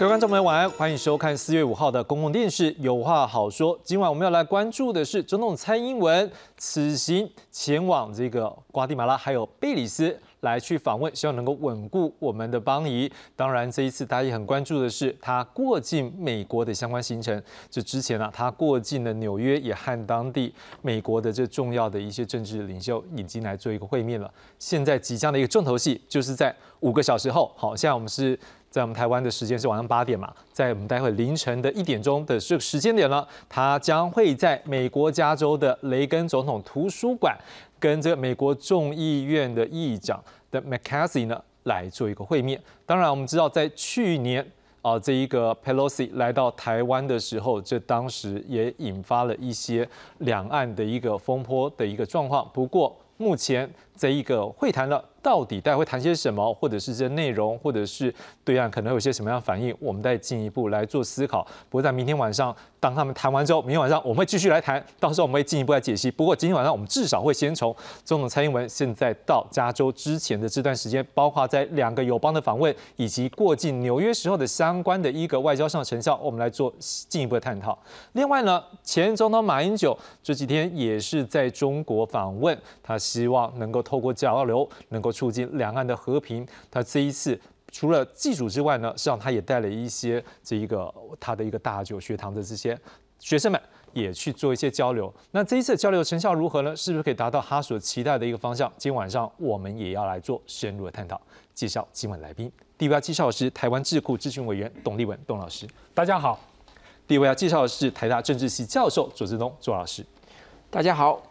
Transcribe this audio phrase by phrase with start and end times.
[0.00, 3.78] 各位观众朋友，晚安，欢迎收看四月五号的公共电视《有话好说》。
[3.84, 13.12] 今晚我们要来关注的是总统蔡英文此行前往这个瓜地马拉还有贝里斯来去访问，希望能够稳固我们的邦谊。
[13.36, 17.42] 当然，这一次大家也很关注的是他过境美国的相关行程。
[17.70, 24.32] 这之前呢，他过境了纽约，也和当地美国的这重要的一些政治领袖已经来做一个会面了。
[24.58, 28.38] 现在即将的一个重头戏，就是在五个小时后，好，现在我们是。
[28.70, 37.36] 在我们台湾的时间是晚上八点嘛，在我们待会凌晨的一点钟的这个时间点呢，他将会在美国加州的雷根总统图书馆
[37.80, 42.62] 跟这个美国众议院的议长的 McCarthy 呢来做一个会面。
[42.86, 44.48] 当然，我们知道在去年
[44.82, 52.48] 啊，这一个 Pelosi 来到台湾的时候，这当时也引发了一些两岸的一个风波的一个状况。
[52.54, 55.02] 不过目前这一个会谈呢。
[55.22, 61.44] 到底大家会谈些什么，或者是这内容，或者是对岸可能有些什么样反应，我们再进一步来做思考。
[61.68, 66.10] 不过在明天晚上，当他们谈完之后，明天晚上我们会继续来谈，到时候我们会进一步来解析。
[66.10, 67.72] 不过今天晚上我们至少会先从
[68.04, 77.78] 总统蔡英文现在到加州之前的这段时间，包括在两个友邦的访问，以及过境纽约时候的相关的一个外交上的成效，我们来做进一步的探讨。
[78.14, 85.10] 另外呢，前总统马英九这几天也是在中国访问，他希望能够透过交流，能够。
[85.20, 86.46] 促进两岸的和平。
[86.70, 87.38] 他这一次
[87.70, 92.78] 除了祭祖之外呢，实际上他也带了一些这一个他的一个大九学堂的这些
[93.18, 93.60] 学生们
[93.92, 95.12] 也去做一些交流。
[95.30, 96.74] 那这一次交流成效如何呢？
[96.74, 98.72] 是不是可以达到他所期待的一个方向？
[98.76, 101.20] 今晚上我们也要来做深入的探讨。
[101.54, 106.40] 介绍今晚来宾，第一位要介绍的是台湾智库咨询委员董立文董老师，大家好。
[107.06, 110.04] 第一位要介绍的是台大政治系教授左志东左老师，
[110.70, 111.29] 大家好。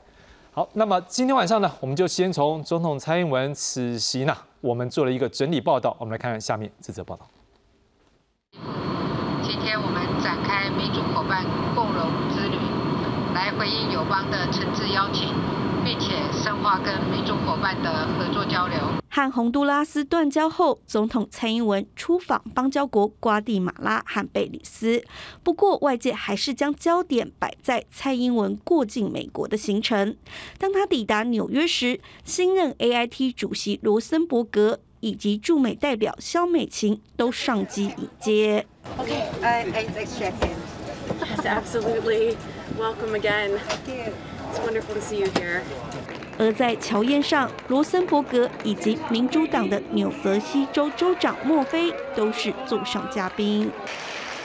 [0.52, 7.28] 好，那么今天晚上呢，我们就先从总统蔡英文此行呢，我们做了一个整理报道，我们来看看下面这则报道。
[9.44, 11.46] 今天我们展开民主伙伴
[11.76, 12.58] 共荣之旅，
[13.36, 15.59] 来回应友邦的诚挚邀请。
[15.84, 18.78] 并且深化跟民主伙伴的合作交流。
[19.12, 25.04] 和洪都拉斯断交后，总统蔡英文出访邦交国瓜地马拉和贝里斯。
[25.44, 30.16] 不过，外界还是将焦点摆在蔡英文过境美国的行程。
[30.58, 38.66] 当他抵达纽约时，新任 AIT 主席罗森伯格以及驻美代表肖美琴都上机迎接。
[38.98, 40.56] Okay, I I check in.
[41.20, 42.38] Yes, absolutely.
[42.78, 43.60] Welcome again.
[43.86, 44.14] See you.
[46.38, 53.70] 而在乔宴上，罗森伯格以及民主党的纽泽西州州长莫菲都是座上嘉宾。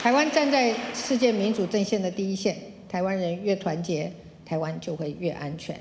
[0.01, 2.57] 台湾站在世界民主阵线的第一线，
[2.89, 4.13] 台湾人越团结，
[4.45, 5.79] 台湾就会越安全。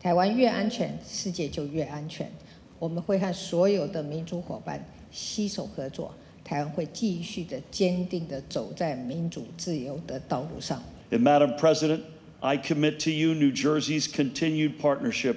[0.00, 2.30] 台湾越安全，世界就越安全。
[2.78, 6.12] 我们会和所有的民主伙伴携手合作，
[6.44, 10.82] 台湾会继续的坚定的走在民主自由的道路上。
[11.10, 12.00] Madam President.
[12.44, 15.36] I commit to you New Jersey's continued partnership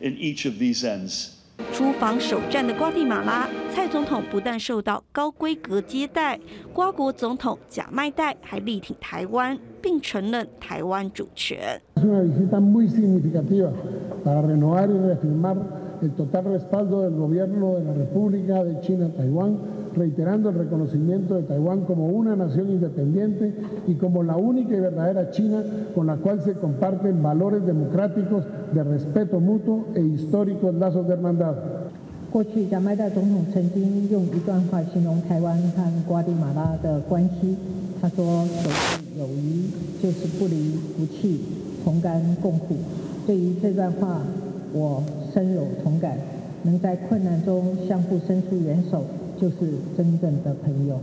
[0.00, 1.30] in each of these ends.
[1.72, 6.38] 出访首站的瓜地马拉，蔡总统不但受到高规格接待，
[6.74, 11.80] 瓜国总统贾迈代还力挺台湾，并承认台湾主权。
[19.97, 22.07] el total respaldo del gobierno de la República de China-Taiwán, reiterando el reconocimiento de Taiwán como
[22.07, 23.55] una nación independiente
[23.87, 25.63] y como la única y verdadera China
[25.95, 28.43] con la cual se comparten valores democráticos
[28.73, 31.55] de respeto mutuo e históricos lazos de hermandad.
[32.29, 37.55] 过去，加麦代总统曾经用一段话形容台湾和瓜地马拉的关系。
[37.99, 39.71] 他说：“守护友谊
[40.03, 41.39] 就是不离不弃，
[41.83, 42.75] 同甘共苦。”
[43.25, 44.21] 对于这段话，
[44.73, 45.01] 我
[45.33, 46.17] 深有同感，
[46.63, 49.03] 能在困难中相互伸出援手，
[49.41, 50.99] 就是真正的朋友。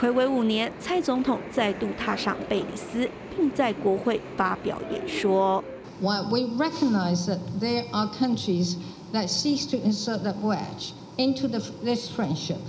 [0.00, 5.62] 暌违五年，蔡总统再度踏上贝里斯，并在国会发表演说。
[6.02, 8.76] While we recognize that there are countries
[9.12, 12.60] that seek to insert a wedge into the, this friendship,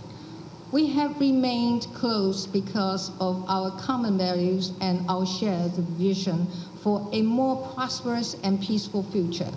[0.72, 6.48] we have remained close because of our common values and our shared vision
[6.84, 9.52] for a more prosperous and peaceful future.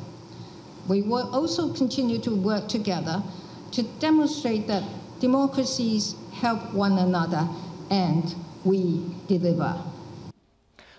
[0.87, 3.23] We will also continue to work together
[3.73, 4.85] to demonstrate that
[5.20, 7.48] democracies help one another
[7.90, 8.34] and
[8.64, 9.74] we deliver.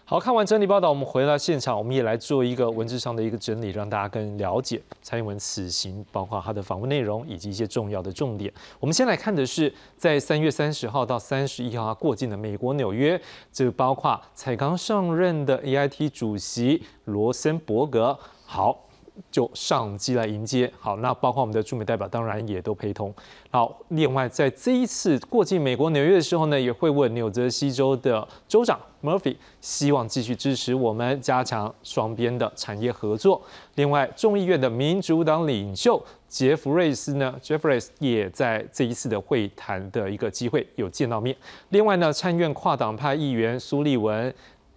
[0.05, 8.53] 好看完整理报道，我们回到现场，我们也来做一个文字上的一个整理，让大家更了解蔡英文此行，包括他的访问内容以及一些重要的重点。
[8.81, 13.21] 我们先来看的是，在三月三十号到三十一号他过境的美国纽约，
[13.53, 18.19] 这包括才刚上任的 AIT 主席罗森伯格。
[18.45, 18.90] 好。
[19.31, 20.71] 就上机来迎接。
[20.79, 23.13] 好，那包括我们的驻美代表当然也都陪同。
[23.51, 33.43] 好，另外在这一次过境美国纽约的时候呢，也会问纽泽西州的州长 Murphy，希望继续支持我们加强双边的产业合作。
[33.75, 41.37] 另外，众议院的民主党领袖杰弗瑞斯呢，Jeffries 也在这一次的会谈的一个机会有见到面。
[41.71, 44.33] 另外呢，参院跨党派议员苏利文。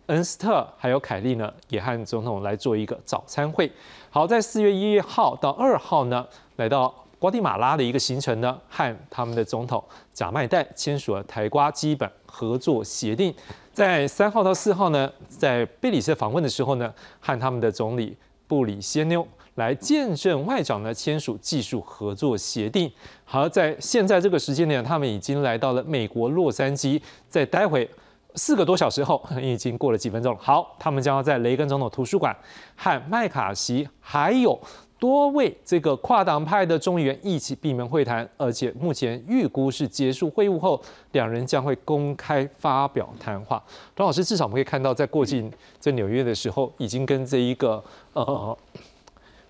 [0.07, 3.71] 恩斯特还有凯利呢，也和总统来做一个早餐会。
[4.09, 6.27] 好，在四月一号到二号呢，
[6.57, 9.81] 来到瓜地马拉的一个行程呢，和他们的总统
[10.13, 13.33] 贾迈代签署了台瓜基本合作协定。
[13.71, 18.15] 在三号到四号呢，在贝里斯访问的时候呢，和他们的总理
[18.45, 22.91] 布里先妞来见证外长呢签署技术合作协定。
[23.23, 27.89] 好，在现在这个时间点，他们已经来到了美国洛杉矶，在待会。
[28.35, 30.39] 四个多小时后， 已经过了几分钟了。
[30.41, 32.35] 好，他们将要在雷根总统图书馆
[32.75, 34.59] 和麦卡锡还有
[34.99, 40.81] 多位这个跨党派的众议员一起闭门会谈，而且目前预估是结束会晤后，
[41.11, 43.61] 两人将会公开发表谈话。
[43.95, 47.83] 庄老师，至少我们可以看到，在过境在纽约的时候，已经跟这一个
[48.13, 48.57] 呃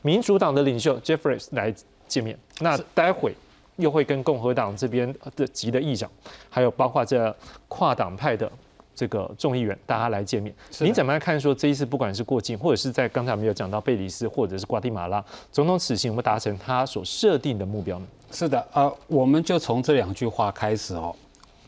[0.02, 1.74] 民主党的领袖 Jeffries 来
[2.08, 2.38] 见面。
[2.60, 3.36] 那待会
[3.76, 6.10] 又会跟共和党这边的级的议长，
[6.50, 7.34] 还有包括这
[7.68, 8.52] 跨党派的。
[8.96, 11.40] 这个众议员大家来见面，你怎么来看？
[11.40, 18.06] 说这一次不管是过境，或者是在刚才没有讲到贝里斯，或者是瓜地马拉，总统此行有没有达成他所设定的目标呢？
[18.32, 21.16] 是的，呃，我们就从这两句话开始哦。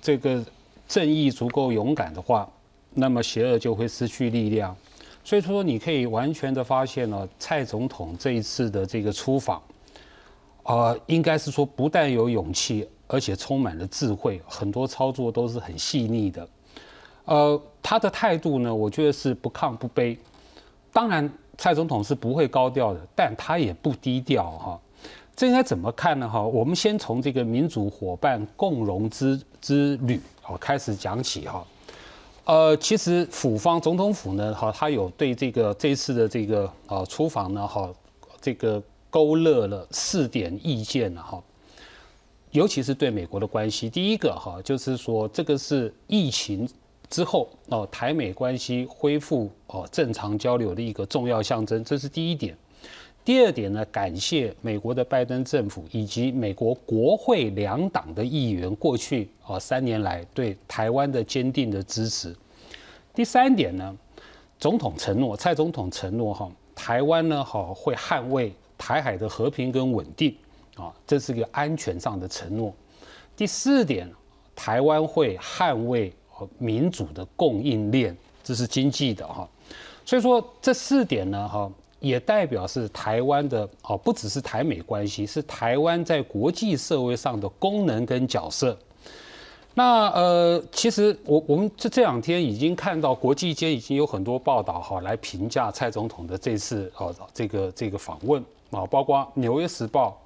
[0.01, 0.43] 这个
[0.87, 2.47] 正义足够勇敢的话，
[2.93, 4.75] 那么邪恶就会失去力量。
[5.23, 9.59] 所以说，你可以完全的发现呢，蔡总统这一次的这个出访，
[10.61, 16.47] 呃，应该是说不但有勇气，而且充满了智慧，很多操作都是很细腻的。
[17.25, 20.15] 呃，他的态度呢，我觉得是不亢不卑。
[20.93, 24.79] 当然，蔡总统是不会高调的，但他也不低调哈。
[25.35, 26.29] 这应该怎么看呢？
[26.29, 31.65] 哈，我们先从这个民主伙伴共荣之之旅哦开始讲起哈。
[32.45, 37.91] 呃，其实府方总统府呢，哈，他有对这个这次的这个呃出访呢，哈，
[38.39, 41.41] 这个勾勒了四点意见呢，哈。
[42.51, 46.69] 尤其是对美国的关系，第一个哈，就是说这个是疫情。
[47.09, 52.55] 之后哦，台美关系恢复哦正常交流的一个重要象征，这是第一点。
[53.23, 62.35] 第二点呢，感谢美国的拜登政府以及美国国会两党的议员过去哦三年来对台湾的坚定的支持。
[63.13, 63.97] 第三点呢，
[64.59, 70.35] 总统承诺，蔡总统承诺哈，台湾呢好会捍卫台海的和平跟稳定
[70.75, 72.73] 啊，这是个安全上的承诺。
[73.35, 74.07] 第四点，
[74.55, 76.13] 台湾会捍卫。
[76.57, 79.47] 民主的供应链，这是经济的哈，
[80.05, 88.77] 所以说这四点呢哈，也代表是台湾的哦，不只是台美关系，是台湾在国际社会上的功能跟角色。
[89.73, 98.41] 那呃，其实我我们这这两天已经看到国际间已经有很多报道哈，来评价蔡总统的这次哦这个这个访问
[98.71, 100.17] 啊，包括《纽约时报》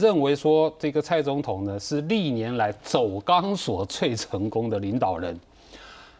[0.00, 5.38] 认为说这个蔡总统呢是历年来走钢索最成功的领导人。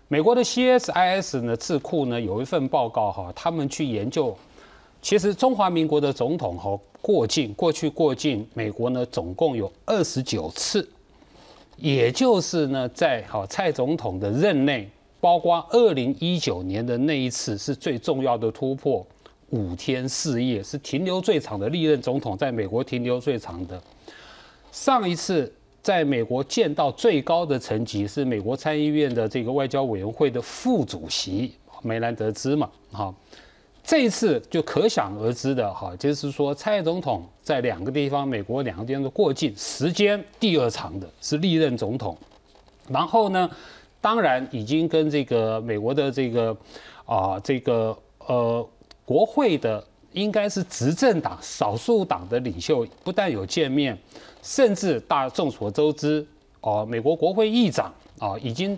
[0.09, 4.37] 美国的 CSIS 呢智库呢有一份报告哈，他们去研究，
[5.01, 10.87] 其实中华民国的总统哈过境过去过境美国呢总共有二十九次，
[11.79, 14.87] 也就是呢在好蔡总统的任内，
[15.19, 19.07] 包括二零一九年的那一次是最重要的突破，
[19.49, 23.83] 五天四夜是停留最长的历任总统在美国停留最长的，
[24.71, 25.51] 上一次。
[25.83, 33.13] 在美国见到最高的层级是美国参议院的这个外交委员会的副主席梅兰德兹嘛，哈，
[33.83, 42.17] 这一次就可想而知的哈，就是说蔡总统在两个地方，美国两个地方的过境时间第二长的是历任总统，
[42.89, 43.51] 然后呢，
[44.01, 46.57] 当然已经跟这个美国的这个
[47.05, 48.65] 啊这个呃
[49.05, 53.99] 国会的应该是执政党少数党的领袖不但有见面。
[54.45, 56.27] 甚至大众所周知，
[56.63, 58.77] 哦，美国国会议长啊，已经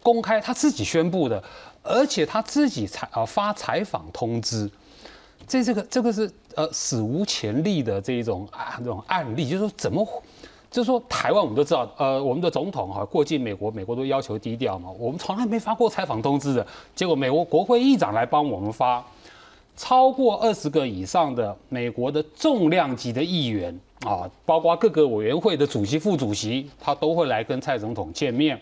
[0.00, 1.42] 公开他自己宣布的，
[1.82, 4.70] 而且他自己采啊发采访通知，
[5.44, 10.06] 这这个这个是呃史无前例的这一种啊这种案例，就是说怎么，
[10.70, 16.64] 就是说台湾我们都知道，呃，我们的总统哈过境美国，美国都要求低调嘛，我们从来没发过采访通知的，
[16.94, 19.04] 结果美国国会议长来帮我们发，
[19.82, 23.76] 超过二十个以上的美国的重量级的议员。
[24.06, 28.60] 啊，包括各个委员会的主席、副主席，他都会来跟蔡总统见面。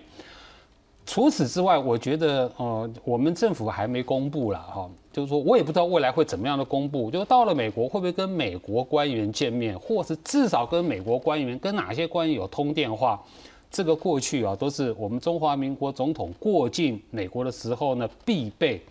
[1.04, 13.22] 除此之外，我觉得，呃，我们政府还没公布了哈，就是说我也不知道未来会怎么样的公布，就到了美国会不会跟美国官员见面，或是至少跟美国官员跟哪些官员有通电话，
[13.70, 18.82] 这个过去啊都是我们中华民国总统过境美国的时候呢必备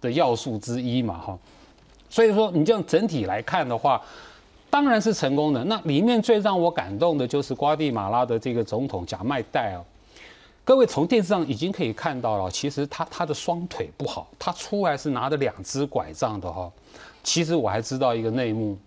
[0.00, 1.38] 的要素之一嘛哈。
[2.16, 4.00] 所以说你这样整体来看的话，
[4.70, 5.62] 当然是成功的。
[5.64, 9.84] 那里面最让我感动的就是瓜地马拉的这个总统贾迈代哦。
[10.64, 16.72] 各位从电视上已经可以看到了，其实他他的双腿不好，他出来是拿着两只拐杖的哈。
[17.22, 18.78] 其实我还知道一个内幕，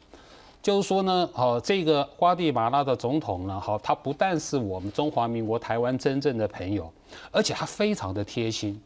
[0.64, 6.92] 就是说呢，哦，这个瓜地马拉的总统呢，好，他不但是我们中华民国台湾真正的朋友，
[7.30, 8.82] 而且他非常的贴心。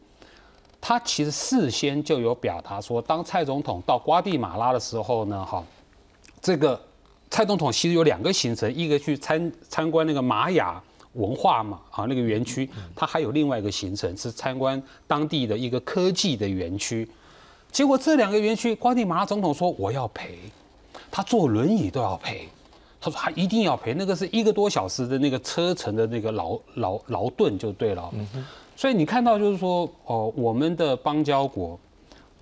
[0.86, 5.64] 他其实事先就有表达说，当蔡总统到瓜地马拉的时候呢，哈，
[6.42, 6.78] 这个
[7.30, 10.78] 蔡总统其实有两个行程，一个去参参观那个玛雅。
[11.14, 17.08] 文化嘛，啊，那个园区，他还有另外一个行程是参观当地的一个科技的园区。
[17.70, 20.36] 结果这两个园区，瓜地马拉总统说我要赔，
[21.12, 22.48] 他坐轮椅都要赔。
[23.00, 28.12] 他说他一定要赔，那个是一个多小时的那个车程的那个劳劳劳顿就对了。
[28.76, 31.78] 所以你看到就是说，哦，我们的邦交国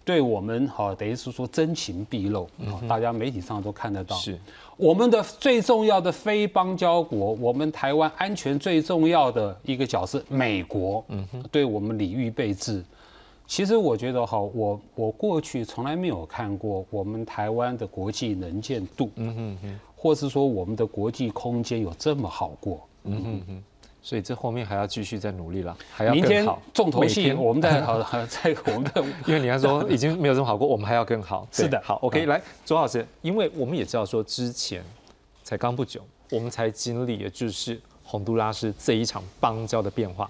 [0.05, 2.49] 对我们好，等于是说真情毕露，
[2.89, 4.17] 大家媒体上都看得到。
[4.17, 4.39] 是。
[4.77, 12.83] 我们的最重要的非邦交国，我们台湾安全最重要的一个角色，美国，嗯哼，对我们礼遇备至。
[13.47, 23.63] 其实我觉得哈，我我过去从来没有看过我们台湾的国际能见度，嗯哼哼，或是说我们的国际空间有这么好过，嗯哼哼。
[24.03, 26.61] 所以这后面还要继续再努力了，还要更好。
[26.75, 31.47] 重头戏，我们在 好在我们的， 因为你要说已经没有这么好过，我们还要更好。
[31.53, 34.85] 是的，好，OK，来，周老师，因为我们也知道说之前
[35.45, 40.29] 才刚不久，我们才经历的就是洪都拉斯这一场邦交的变化，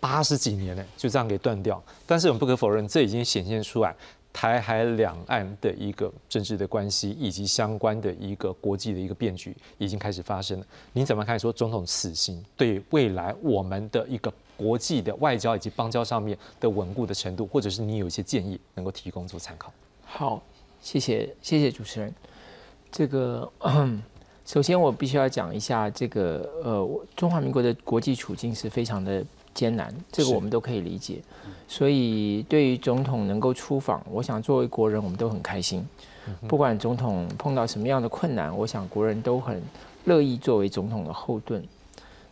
[0.00, 1.80] 八十几年呢就这样给断掉。
[2.04, 3.94] 但是我们不可否认，这已经显现出来。
[4.34, 10.66] 台海两岸的一个政治的关系，以及相关的一个国际的一个变局，已经开始发生了。
[10.92, 11.38] 您怎么看？
[11.38, 19.72] 说总统此行对未来我们的一个国际的外交以及邦交上面的稳固的程度，或者是你有一些建议能够提供做参考？
[20.04, 20.42] 好，
[20.82, 22.12] 谢谢谢谢主持人。
[22.90, 23.48] 这个
[24.44, 29.24] 首先我必须要讲一下，这个呃，中华民国的国际处境是非常的。
[29.54, 31.22] 艰难，这个我们都可以理解。
[31.66, 35.86] 所以，对于总统能够出访，我想作为国人，我们都很开心。
[36.48, 39.62] 不管总统碰到什么样的困难，我想国人都很
[40.04, 41.62] 乐意作为总统的后盾。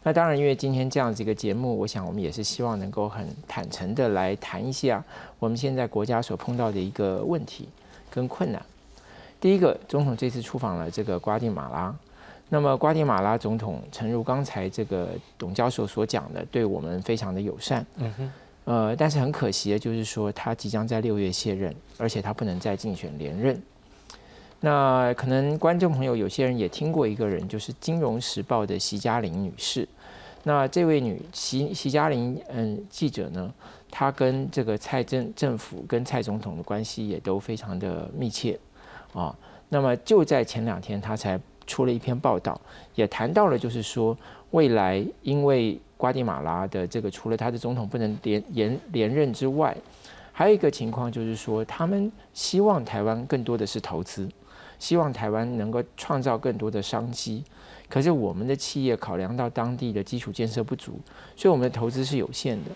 [0.03, 5.03] 那当然，因为今天这样子一个节目，我想我们也是希望能够很坦诚的来谈一下
[5.39, 7.69] 我们现在国家所碰到的一个问题
[8.11, 8.61] 跟困难。
[9.41, 11.95] 第一个，总统这次出访了这个瓜地马拉。
[12.55, 17.87] 那么，瓜地马拉总统诚如刚才这个董教授所讲的，对我们非常的友善。
[17.97, 18.33] 嗯哼。
[18.65, 23.59] 呃，但是很可惜的就是说，他即将在六月卸任，而且他不能再竞选连任。
[24.61, 29.89] 那可能观众朋友有些人也听过一个人，就是《金融时报》的席嘉玲女士。
[30.43, 33.51] 那这位女席席嘉玲嗯记者呢，
[33.91, 38.61] 她跟这个蔡政政府跟蔡总统的关系也都非常的密切
[39.15, 39.35] 啊。
[39.71, 41.41] 那么就在前两天，她才。
[41.67, 42.61] 出了一篇报道，
[42.95, 44.17] 也谈到了，就是说
[44.51, 49.77] 未来因为瓜地马拉的这个，除了他的总统不能连连连任之外，
[50.33, 54.29] 还有一个情况就是说，他们希望台湾更多的是投资，
[54.79, 57.45] 希望台湾能够创造更多的商机。
[57.89, 60.99] 可是我们的企业考量到当地的基础建设不足，
[61.37, 62.71] 所以我们的投资是有限的。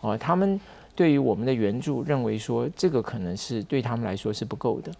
[0.00, 0.58] 哦，他们
[0.96, 4.90] 对于我们的援助认为说，这个可能是对他们来说是不够的。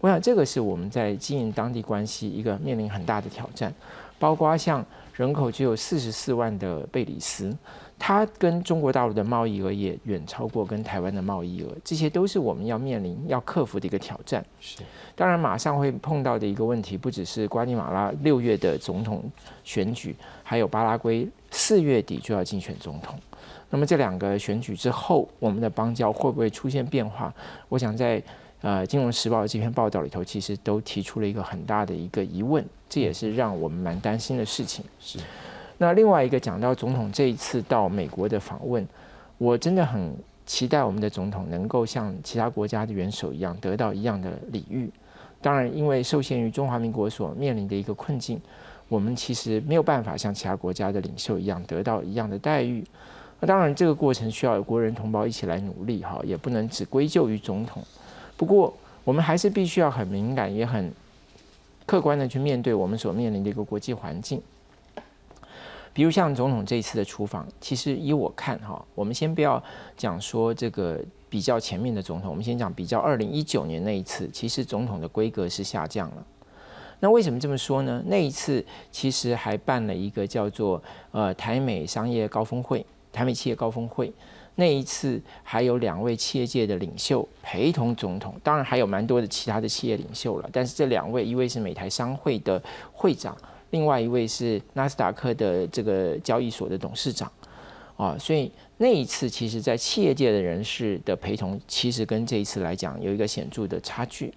[0.00, 3.72] 我想，这个是我们在经营当地关系一个面临很大的挑战，
[4.18, 4.84] 包括像
[5.14, 7.56] 人口只有四十四万的贝里斯，
[7.98, 14.44] 它跟中国大陆的贸易额也远超过跟台湾的贸易额，这些都是我们要面临要克服的一个挑战。
[14.60, 14.80] 是，
[15.14, 19.22] 当然马上会碰到的一个问题，不只是瓜地马拉六月的总统
[19.62, 23.18] 选举，还有巴拉圭四月底就要竞选总统。
[23.70, 27.32] 那么这两个选举之后，我们的邦交会不会出现变化？
[27.70, 28.22] 我想在。
[28.64, 34.82] 呃，《金融时报》的这篇报道里头，其实都提出了一个很大的一个疑问，这也是让我们蛮担心的事情。
[34.98, 35.18] 是。
[35.76, 38.88] 那另外一个讲到总统这一次到美国的访问，
[39.36, 40.16] 我真的很
[40.46, 44.90] 期待我们的总统能够像其他国家的元首一样得到一样的礼遇。
[45.42, 48.40] 当然，因为受限于中华民国所面临的一个困境，
[48.88, 52.82] 我们其实没有办法像其他国家的领袖一样得到一样的待遇。
[53.40, 57.84] 那当然，这个过程需要国人同胞一起来努力哈，也不能只归咎于总统。
[58.36, 58.74] 不过，
[59.04, 60.92] 我们还是必须要很敏感，也很
[61.86, 64.42] 客观的去面对我们所面临的一个国际环境。
[65.92, 69.62] 比如像总统这一次的出访，其实以我看哈，我们先不要
[69.96, 76.26] 讲说这个比较前面的总统，我们先讲比较二零一九年那一次，其实总统的规格是下降了。
[76.98, 78.02] 那为什么这么说呢？
[78.06, 84.12] 那一次其实还办了一个叫做呃台美商业高峰会、台美企业高峰会。
[84.56, 90.48] 那一次还有两位企业界的领袖陪同总统，当然还有蛮多的其他的企业领袖了。
[90.52, 93.36] 但是这两位，一位是美台商会的会长，
[93.70, 97.30] 另外一位是纳斯达克的这个交易所的董事长。
[97.96, 104.34] 啊，所以那一次其实，在企业界的人士的陪同，其实跟这一次来讲有一个显著的差距。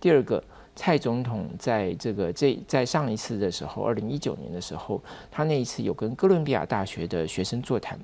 [0.00, 0.42] 第二个，
[0.74, 5.00] 蔡总统在这个这在上一次的时候，二零一九年的时候，
[5.30, 7.96] 他那一次有跟哥伦比亚大学的学生座谈，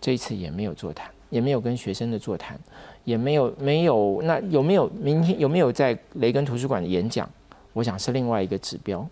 [0.00, 2.58] 这一次也没有座谈，也没有跟学生的座谈，
[3.04, 7.28] 也没有没有那有没有明天有没有在雷根图书馆的演讲？
[7.72, 9.06] 我想是另外一个指标。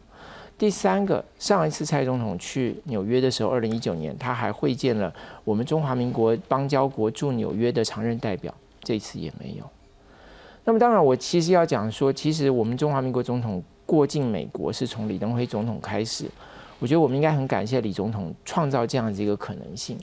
[0.57, 5.15] 第三个，上一次蔡总统去纽约的时候，二零一九年，他还会见了
[5.45, 8.53] 我们中华民国邦交国驻纽约的常任代表，
[8.83, 9.65] 这次也没有。
[10.65, 16.25] 那么，当然，我其实要讲说，其实我们中华民国总统过境美国是从李登辉总统开始，
[16.81, 19.97] 我觉得我们应该很感谢李总统创造这样子一个可能性。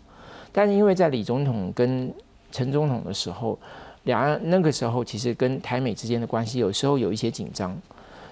[0.55, 2.09] 但是，因为在李总统跟
[2.49, 3.59] 陈总统的时候，
[4.03, 7.77] 两岸那个时候其实跟台美之间的关系有时候有一些紧张，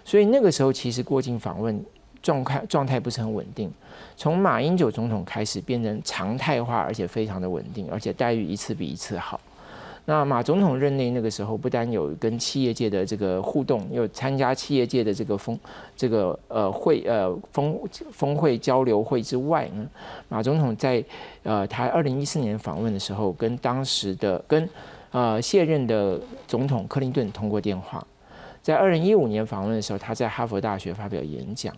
[0.05, 1.83] 所以那个时候其实过境访问。
[2.23, 3.69] 状态状态不是很稳定，
[4.15, 9.37] 从马英九总统开始变成常态化，而且非常的稳定，而且待遇一次比一次好。
[10.05, 15.57] 那马总统任内那个时候，不单有跟企业界的这个互动，有参加企业界的这个峰
[15.95, 17.79] 这个呃会呃峰
[18.11, 19.87] 峰会交流会之外呢，
[20.27, 21.01] 马总统在
[21.43, 24.69] 呃他二零一四年访问的时候，跟当时的跟
[25.11, 28.05] 呃卸任的总统克林顿通过电话，
[28.61, 31.73] 在二零一五年访问的时候，他在哈佛大学发表演讲。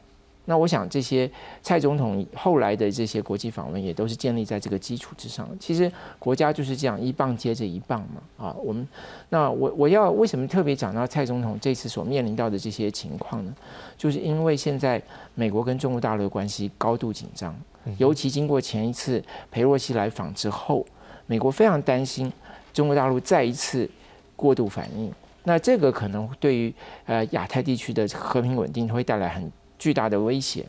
[0.48, 1.30] 那我想，这些
[1.64, 5.50] 蔡总统后来的这些国际访问，也都是建立在这个基础之上。
[5.60, 8.46] 其实国家就是这样一棒接着一棒嘛。
[8.46, 8.88] 啊，我们
[9.30, 13.54] 那我我要为什么特别讲到蔡总统这次所面临到的这些情况呢？
[13.98, 15.02] 就是因为现在
[15.34, 17.56] 美国跟中国大陆的关系高度紧张，
[17.98, 20.86] 尤其经过前一次裴洛西来访之后，
[21.26, 22.32] 美国非常担心
[22.72, 23.90] 中国大陆再一次
[24.36, 25.12] 过度反应。
[25.44, 26.72] 那这个可能对于
[27.06, 29.52] 呃亚太地区的和平稳定会带来很。
[29.78, 30.66] 巨大的威胁，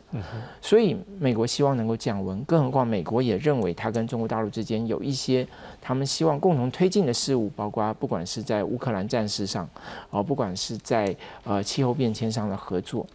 [0.61, 2.43] 所以美国希望能够降温。
[2.43, 5.47] 更何况美国也认为，他跟中国大陆之间有一些
[5.81, 9.67] 他们希望共同推进的事物，包括不管是在乌克兰战事上，
[10.09, 13.05] 哦，不管是在呃气候变迁上的合作。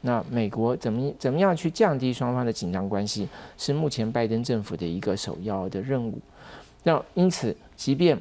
[0.00, 6.18] 那美国怎么怎么样去降低双方的紧张关系，是目前拜登政府的一个首要的任务。
[6.82, 8.18] 那因此，即便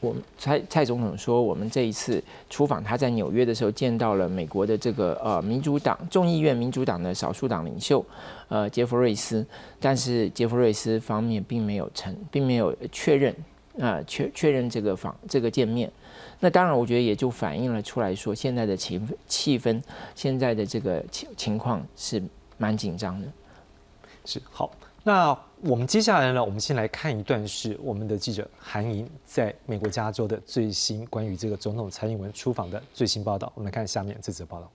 [0.00, 8.04] 我们蔡蔡总统说，我们这一次出访，他在纽约的时候见到了美国的这个呃民主党众议院民主党的少数党领袖，
[8.48, 9.44] 呃杰弗瑞斯，
[9.80, 13.34] 但是杰弗瑞斯方面并没有承，并没有确认
[13.80, 15.90] 啊确确认这个访这个见面。
[16.40, 19.82] 那当然，我觉得也就反映了出来说，现在的情气氛，
[20.14, 22.22] 现在的这个情情况是
[22.56, 23.26] 蛮紧张的。
[24.24, 24.70] 是好。
[25.02, 26.42] 那我们接下来呢？
[26.42, 33.50] 我们先来看一段是我们的记者韩莹在美国加州的最新关于这个总统蔡英文出访的最新报道。
[33.56, 34.70] 我们来看下面这则报道。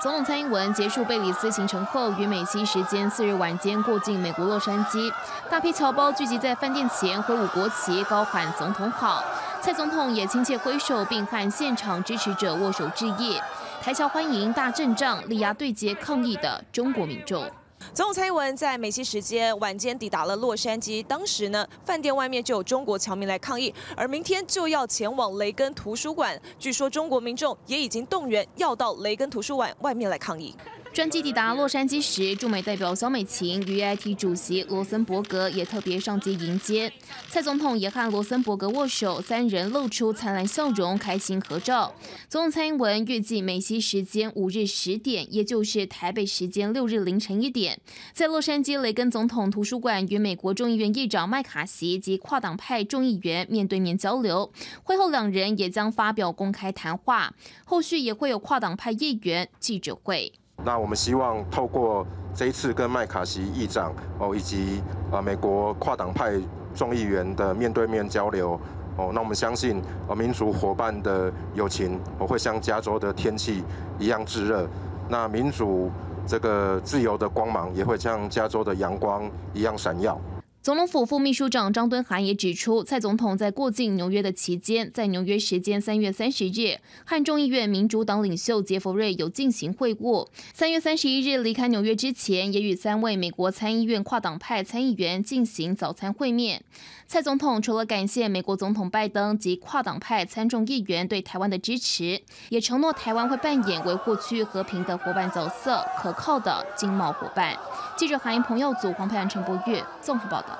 [0.00, 5.12] 总统蔡英文结束贝里斯行程后，于美西时间四日晚间过境美国洛杉矶，
[5.50, 9.22] 大批侨胞聚集在饭店前挥舞国旗，高喊“总统好”。
[9.62, 13.38] 蔡总统也亲切挥手，并和现场支持者握手致意。
[13.80, 17.48] 台侨欢迎大阵仗，力压对接抗议的中国民众。
[17.94, 26.36] 总统蔡英文在美西时间晚间抵达了洛杉矶，当时呢，饭店外面就有中国侨民来抗议，而明天就要前往雷根图书馆。
[26.58, 30.56] 据说中国民众也已经动员要到雷根图书馆外面来抗议。
[30.92, 36.92] 专机抵达洛杉矶时，驻美代表小美琴与 IT 主席罗森伯格也特别上机迎接。
[37.30, 41.94] 蔡总统也和罗森伯格握手，三人露出灿烂笑容，开心合照。
[42.28, 47.80] 总统蔡英文预计美西时间五日十点，也就是台北时间六日凌晨一点，
[48.12, 54.52] 在洛杉矶雷根总统图书馆与美国众议院议长麦卡锡及跨党派众议员面对面交流。
[54.82, 57.32] 会后，两人也将发表公开谈话，
[57.64, 60.34] 后续也会有跨党派议员记者会。
[60.64, 66.40] 那我们希望透过这一次跟麦卡锡议长哦，以及啊美国跨党派
[66.74, 68.58] 众议员的面对面交流
[68.96, 73.62] 哦，那我们相信啊民主伙伴的友情我会像加州的天气
[73.98, 74.68] 一样炙热，
[75.08, 75.90] 那民主
[76.26, 80.18] 这个自由的光芒也会像加州的阳光一样闪耀。
[80.62, 90.28] 总统府副秘书长张敦涵也指出，蔡总统在过境纽约的期间，在纽约时间三月三十日，和众议院民主党领袖杰弗瑞有进行会晤。
[90.54, 96.62] 三月三十一日离开纽约之前，也与三位美国参议院跨党派参议员进行早餐会面。
[97.08, 107.58] 蔡总统除了感谢美国总统拜登及跨党派参众议员对台湾的支持，也承诺台湾会扮演维护区域和平的伙伴角色，可靠的经贸伙伴。
[108.02, 110.58] 记者韩一鹏、耀祖黄培安、陈博月综合报道。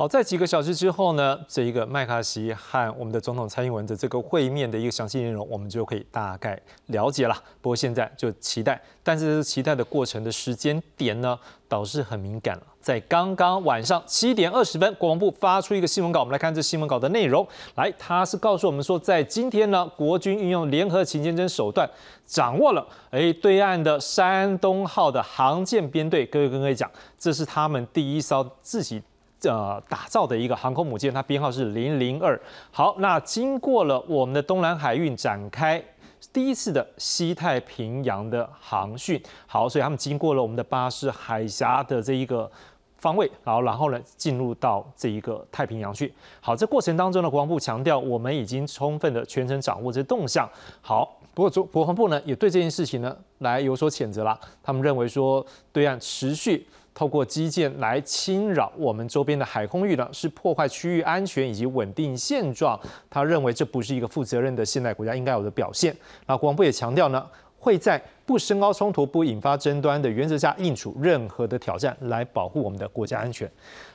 [0.00, 7.34] 好，在几个小时之后呢，这一个麦卡锡和我们的总统蔡英文的这个会面的一个详细内容，我们就可以大概了解了。
[7.60, 12.62] 不过现在就期待，但是期待的过程的时间点呢，倒是很敏感了。
[12.80, 17.46] 在刚刚晚上七点二十分，国防部发出一个新闻稿，我们来看这新闻稿的内容。
[17.74, 21.86] 来，他是告诉我们说，在今天呢，国军运用联合勤监侦手段，
[22.24, 26.24] 掌握了哎对岸的山东号的航舰编队。
[26.24, 29.02] 各位跟各位讲，这是他们第一艘自己。
[29.44, 32.38] 呃，打造的一个航空母舰，它编号是零零二。
[32.70, 35.82] 好，那经过了我们的东南海运展开
[36.30, 42.50] 第一次的西太平洋的航训，好，所以他们经过了我们的巴士海峡的这一个
[42.98, 46.12] 方位，然后然后呢进入到这一个太平洋去。
[46.42, 50.46] 好，这过程当中呢，国防部强调，我们已经充分的全程掌握这动向。
[50.82, 56.66] 好，不过中国防部呢也对这件事情呢来有所谴责啦，他们认为说对岸持续。
[57.00, 62.78] 透过基建来侵扰我们周边的海空域呢，是破坏区域安全以及稳定现状。
[63.08, 65.96] 他认为这不是一个负责任的现代国家应该有的表现。
[66.26, 67.26] 那国防部也强调呢。
[67.60, 73.48] 会在不升高冲突、不引发争端的原则下应处任何的挑战，来保护我们的国家安全。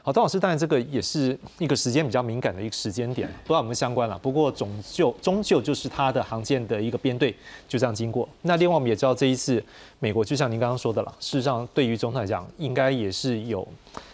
[0.03, 4.17] 好，邓老师，当然这个也是一个时间比较敏感的一个时间点，不知道有没有相关了。
[4.19, 7.35] 不过终究终究就是它的航舰的一个编队
[7.67, 8.29] 就这样经过。
[8.43, 9.63] 那另外我们也知道，这一次
[9.97, 13.67] 美国就像您刚刚说的了，事实上对于总统来讲，应该也是有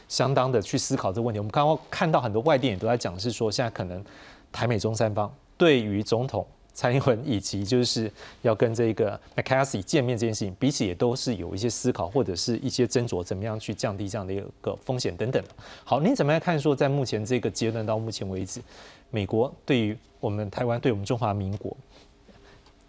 [0.08, 1.40] 相当的去思考这个问题。
[1.40, 4.02] 我们刚刚看到很多外电也都在讲，是说现在可能
[4.50, 6.48] 台美中三方对于总统。
[6.74, 15.44] 蔡英文以及就是要跟这个 McCarthy 见面这件事情，彼此也都是有一些思考或者是一些斟酌，怎么样去降低这样的一个风险等等。
[15.84, 18.62] 好，您怎么样看说，在目前这个阶段到目前为止，
[19.10, 21.76] 美国对于我们台湾、对我们中华民国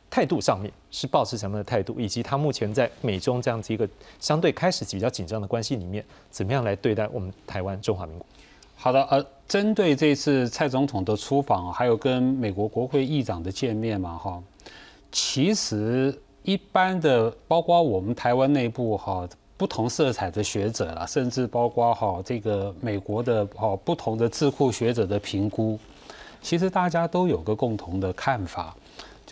[0.09, 3.88] 态度上面是保持什么样的态度，以及他目前在美中这样子一个
[4.21, 8.27] 相对开始比较紧张的关系里面，怎么样来对待我们台湾、中华民国？
[8.83, 14.42] 好的，呃，针对这次蔡总统的出访，还有跟美国国会议长的见面嘛，哈，
[15.12, 19.25] 其实一般的，包括我们台湾内部哈，
[19.57, 25.79] 不同色彩的学者啦，甚至包括哈这个美国的哈不同的智库学者的评估，
[26.40, 28.75] 其实大家都有个共同的看法。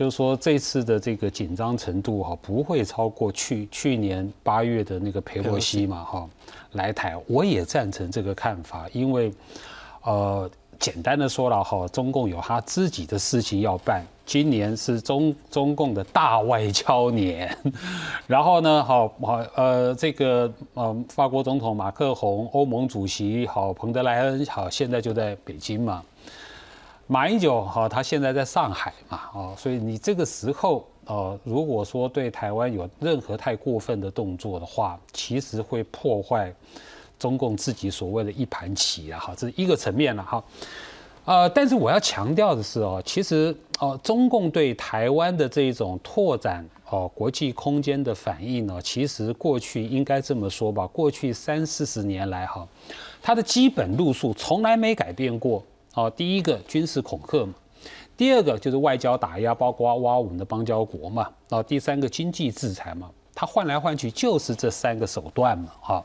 [0.01, 6.27] 就是说，这次的这个紧张程度哈，不会超过去去年八月的那个佩洛西嘛哈
[6.73, 9.31] 来台，我也赞成这个看法，因为，
[10.05, 17.55] 呃，简单的说了哈，中共有他自己的事情要办，今年是中中共的大外交年，
[18.27, 26.03] 然后呢，好好呃，这个呃，法国总统马克宏、欧盟主席好彭德莱恩好，现在就在北京嘛。
[27.13, 36.55] 马英九哈，他现在在上海嘛，哦，所以你这个时候，呃，如果说对台湾有任何太过分的动作的话，其实会破坏
[37.19, 40.45] 中共自己所谓的一盘棋啊，哈，这是一个层面了哈，
[41.25, 52.65] 呃，但是我要强调的是哦，其实哦，中共对台湾的这种拓展哦国际空间的反应呢，其实过去应该这么说吧，过去三四十年来哈，
[53.21, 55.61] 它的基本路数从来没改变过。
[55.93, 57.53] 好，第一个军事恐吓嘛，
[58.17, 66.05] 第二个就是外交打压，包括挖我们的邦交国嘛，然后第三个经济制裁嘛，它换来换去就是这三个手段嘛，哈。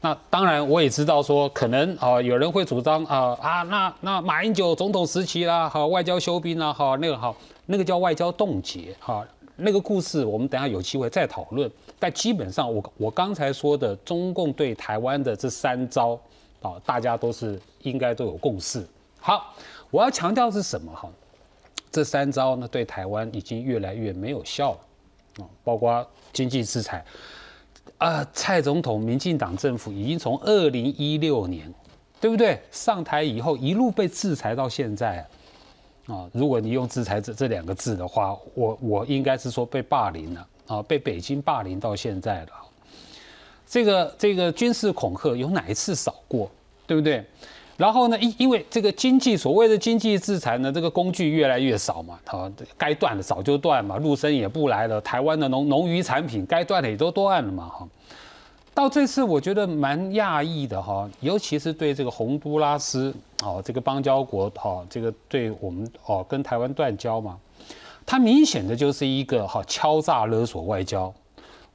[0.00, 11.70] 那当然我也知道说，可能啊有人会主张啊啊，那那马英九总统时期啦，好外交休兵啦，好那个好那个叫外交冻结，哈，那个故事我们等下有机会再讨论。
[11.98, 16.18] 但基本上我我刚才说的中共对台湾的这三招
[16.60, 18.86] 啊，大家都是应该都有共识。
[19.26, 19.52] 好，
[19.90, 21.10] 我要强调是什么哈？
[21.90, 25.50] 这三招呢，对台湾已经越来越没有效了啊！
[25.64, 27.04] 包括经济制裁
[27.98, 31.74] 啊，蔡总统、民进党政府已经从二零一六年，
[32.20, 32.56] 对不对？
[32.70, 35.26] 上台以后一路被制裁到现在
[36.06, 36.30] 啊！
[36.32, 42.50] 如果你用“制裁”这这两个字的话，我我应该是说被霸凌了啊，被北京霸凌到现在了。
[43.66, 46.48] 这个这个军事恐吓有哪一次少过？
[46.86, 47.26] 对不对？
[47.76, 57.88] 然后呢，因因为这个经济所谓的经济制裁呢，这个工具越来越少嘛，好，该断的早就断嘛，陆生也不来了，台湾的农农渔产品该断的也都断了嘛，哈。
[58.72, 67.38] 到这次我觉得蛮讶异的哈，尤其是对这个洪都拉斯哦，这个邦交国哈，这个对我们哦跟台湾断交嘛，
[68.04, 71.12] 它明显的就是一个哈敲诈勒索外交。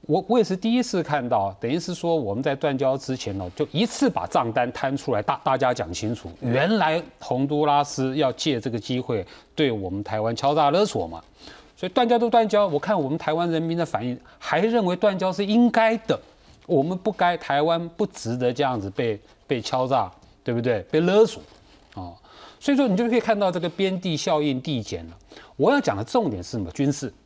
[0.08, 11.22] 我我也是第一次看到，等于是说我们在断交之前呢，就一次把账单摊出来，大大家讲清楚，原来洪都拉斯要借这个机会对我们台湾敲诈勒索嘛。
[11.78, 16.20] 所以断交都断交，我看我们台湾人民的反应还认为断交是应该的，
[16.68, 20.12] 我们不该，台湾不值得这样子被被敲诈，
[20.44, 20.82] 对不对？
[20.92, 21.42] 被勒索，
[21.96, 22.14] 啊，
[22.60, 25.18] 所以说你就可以看到这个边地效应递减了。
[25.58, 26.70] 我要讲的重点是什么？
[26.70, 27.21] 军事，啊，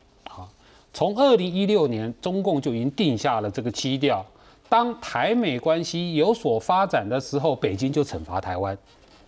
[0.95, 4.25] 从二零一六年中共就已经定下了这个基调，
[4.69, 8.75] 当台美关系有所发展的时候，北京就惩罚台湾，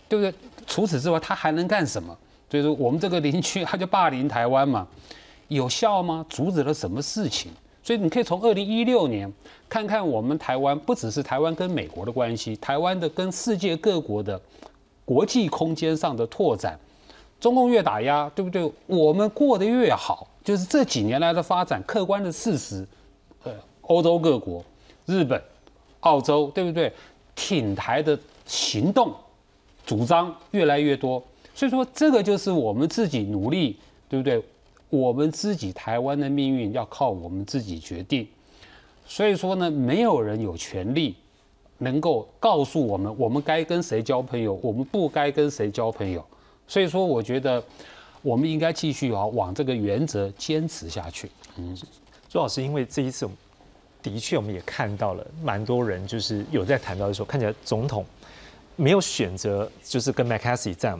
[0.08, 0.34] 对不对？
[0.66, 2.16] 除此之外，他还能干什么？
[2.50, 4.88] 所以说我们这个邻居他就霸凌台湾嘛。
[5.48, 6.24] 有效吗？
[6.30, 7.52] 阻止了什么事情？
[7.82, 9.30] 所以你可以从二零一六年
[9.68, 14.40] 看看我们台湾，不只是台湾跟美国的关系，台湾的跟世界各国的
[15.04, 16.78] 国际空间上的拓展。
[17.38, 18.72] 中共越打压，对不对？
[18.86, 22.88] 我们过得越好，就是这几年来的发展，客观的事实。
[23.42, 24.64] 呃，欧洲各国、
[25.04, 25.38] 日本、
[26.00, 26.90] 澳洲，对不对？
[27.34, 29.14] 挺台的行动、
[29.84, 31.22] 主张越来越多。
[31.54, 34.42] 所以说，这个就是我们自己努力，对不对？
[34.88, 38.26] 我们自己台湾的命运要靠我们自己决定，
[39.06, 41.14] 所以说呢，没有人有权利
[41.76, 46.24] 能够告诉我们，我们该跟谁交朋友，我们不该跟谁交朋友。
[46.66, 47.62] 所以说，我觉得
[48.22, 51.30] 我们应该继续啊，往这个原则坚持下去。
[51.56, 51.76] 嗯，
[52.28, 53.28] 朱老师，因为这一次
[54.02, 58.04] 的确我们也看到了蛮多人就是有在谈到的时候，看起来总统
[58.76, 60.96] 没有选择就是跟麦卡锡在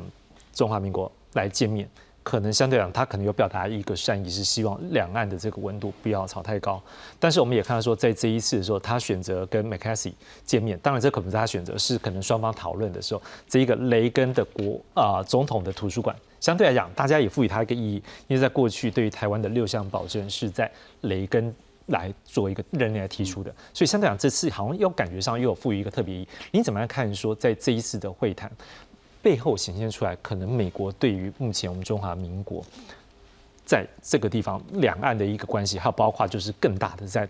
[0.53, 1.89] 中华民国来见面。
[2.29, 6.79] 可能相对讲，他可能有表达一个善意，是希望两岸的这个温度不要炒太高。
[7.19, 10.15] 但是我们也看到说，在这一次的时候，他选择跟 m c c a s e y
[10.45, 10.79] 见面。
[10.81, 21.55] 当然，这可能是他选择，是可能双方讨论的时候，这一个雷根的国啊总统的图书馆，相对来讲，大家也赋予他一个意义，因为在过去对于台湾的六项保证是在雷根
[21.87, 26.29] 来做一个任内来提出的，所以相对讲，这次好像又感觉上又有赋予一个特别意义。
[26.53, 28.53] 你怎么样看说，在这一次的会谈？
[29.23, 32.65] 背后显现出来，可能美国对于目前我们中华民国
[33.67, 37.29] 在这个地方两岸的一个关系，还有包括就是更大的在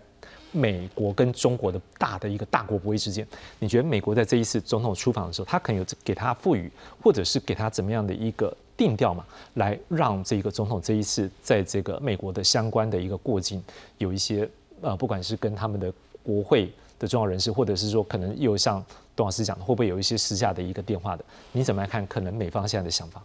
[0.51, 3.27] 美国跟中国的大的一个大国博弈之间，
[3.59, 6.71] 你觉得美国在这一次总统出访的时候，他可能有给他赋予，
[7.03, 9.25] 或者是给他怎么样的一个定调嘛，
[9.55, 13.63] 来让这个总统这一次在这个美国的相关的一个过境
[13.97, 14.49] 有一些
[14.81, 15.91] 呃，不管是跟他们的
[16.23, 18.83] 国会的重要人士，或者是说可能又像。
[19.19, 21.25] 董老师讲的会不会有一些私下的一个电话的？
[21.51, 22.07] 你怎么来看？
[22.07, 23.21] 可能美方现在的想法？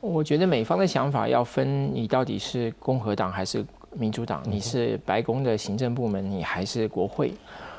[0.00, 7.32] 我觉得美方的想法要分你到底是共和党还是民主党，你是白宫的行政部门，你还是国会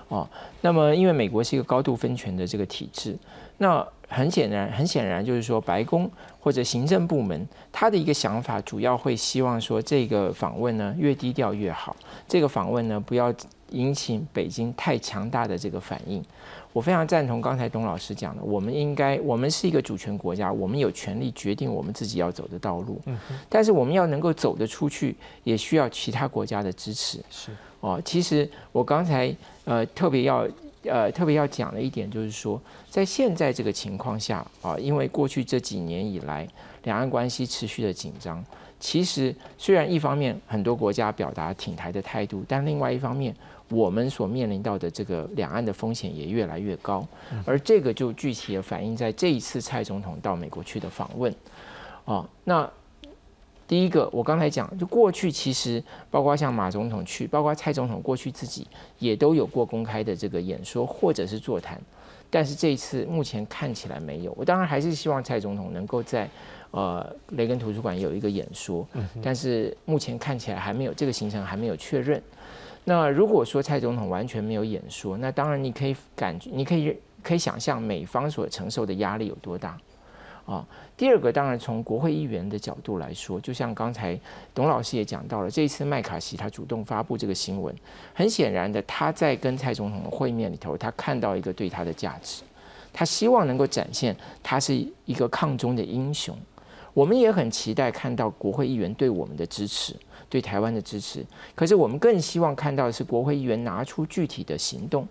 [0.08, 0.26] 哦。
[0.62, 3.14] 那么，因为美国是一个高度分权的这个体制，
[3.58, 6.10] 那很显然，很显然就是说，白宫
[6.40, 11.94] 或者行政部门他的一个想法，主要会希望说，这个访问呢越低调越好，
[12.26, 13.34] 这个访问呢不要
[13.72, 16.24] 引起北京太强大的这个反应。
[16.78, 23.02] 我非常赞同刚才董老师讲的，我们应该，我们是一个主权国家，我们有权利决定我们自己要走的道路。
[23.06, 23.18] 嗯，
[23.50, 27.18] 但是我们要能够走得出去，也需要其他国家的支持。
[27.32, 29.36] 是哦，其实我刚才
[29.66, 30.48] 呃特别要
[30.84, 32.62] 呃特别要讲的一点就是说，
[32.92, 36.48] 在现在这个情况下啊，因为过去这几年以来
[36.84, 38.46] 两岸关系持续的紧张，
[38.80, 43.36] 其实虽然一方面很多国家表达挺台的态度，但另外一方面。
[43.70, 47.06] 我们所面临到的这个两岸的风险也越来越高，
[47.46, 51.36] 而这个就具体的反映在这一次蔡总统到美国去的访问。
[52.06, 52.72] 啊，那
[53.68, 58.66] 第一个我刚才讲，就过去其实包括像马总统去，包括蔡总统过去自己
[59.00, 61.78] 也都有过公开的这个演说或者是座谈，
[62.30, 64.34] 但是这一次目前看起来没有。
[64.38, 66.30] 我当然还是希望蔡总统能够在
[66.72, 68.88] 呃雷根图书馆有一个演说，
[69.24, 72.22] 但是目前看起来还没有这个行程还没有确认。
[72.84, 79.78] 那如果说蔡总统完全没有演说，那当然你可以感觉，你可以可以想象美方所承受的压力有多大
[80.48, 80.66] 啊。
[80.98, 84.20] 第二个，当然从国会议员的角度来说，就像刚才
[84.56, 87.72] 董老师也讲到了，这一次麦卡锡他主动发布这个新闻，
[88.16, 92.42] 很显然的他在跟蔡总统的会面里头，他看到一个对他的价值，
[92.92, 96.36] 他希望能够展现他是一个抗中的英雄。
[96.96, 99.96] 我们也很期待看到国会议员对我们的支持。
[100.30, 105.08] 对台湾的支持，可是我们更希望看到的是国会议员拿出具体的行动，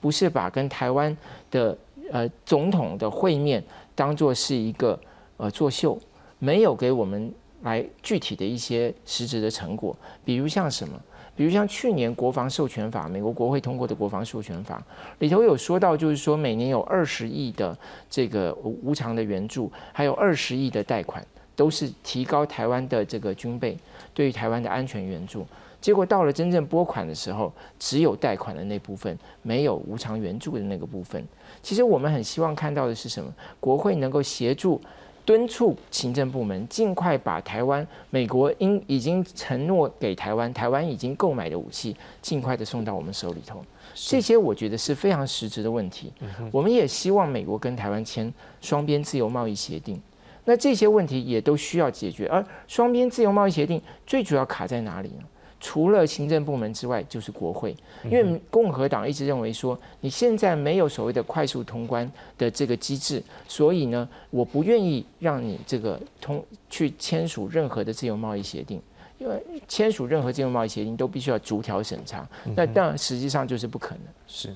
[0.00, 1.14] 不是把跟台湾
[1.50, 1.76] 的
[2.10, 3.62] 呃总统的会面
[3.96, 4.96] 当做是一个
[5.38, 5.98] 呃作秀，
[6.38, 7.32] 没有给我们
[7.62, 11.00] 来具体的一些实质的成果，比如像什么，
[11.34, 14.80] 比如像去年国防授权法，美国国会通过的国防授权法
[15.18, 17.76] 里头有说到，就是说每年有二十亿的
[18.08, 23.76] 这个无偿的援助，还有二十亿的贷款，都是提高台湾的这个军备
[24.12, 25.44] 对于台湾的安全援助。
[25.80, 31.24] 结果到了真正拨款的时候，只有贷款的那部分，没有无偿援助的那个部分。
[31.66, 33.28] 其实我们很希望看到的是什么？
[33.58, 34.80] 国会能够协助。
[35.24, 43.60] 敦促行政部门尽快把台湾美国应已经承诺给台湾，台湾已经购买的武器尽快的送到我们手里头。
[43.96, 46.12] 这些我觉得是非常实质的问题。
[46.52, 50.00] 我们也希望美国跟台湾签双边自由贸易协定。
[50.44, 52.28] 那这些问题也都需要解决。
[52.28, 55.24] 而双边自由贸易协定最主要卡在哪里呢？
[55.58, 57.74] 除了行政部门之外，就是国会。
[58.04, 68.80] 因为共和党一直认为说，你现在没有所谓的快速通关的这个机制，所以呢，我不愿意让你这个通去签署任何的自由贸易协定。
[69.18, 74.04] 因为签署任何自由贸易协定都必须要逐条审查，那当然实际上就是不可能。
[74.26, 74.54] 是，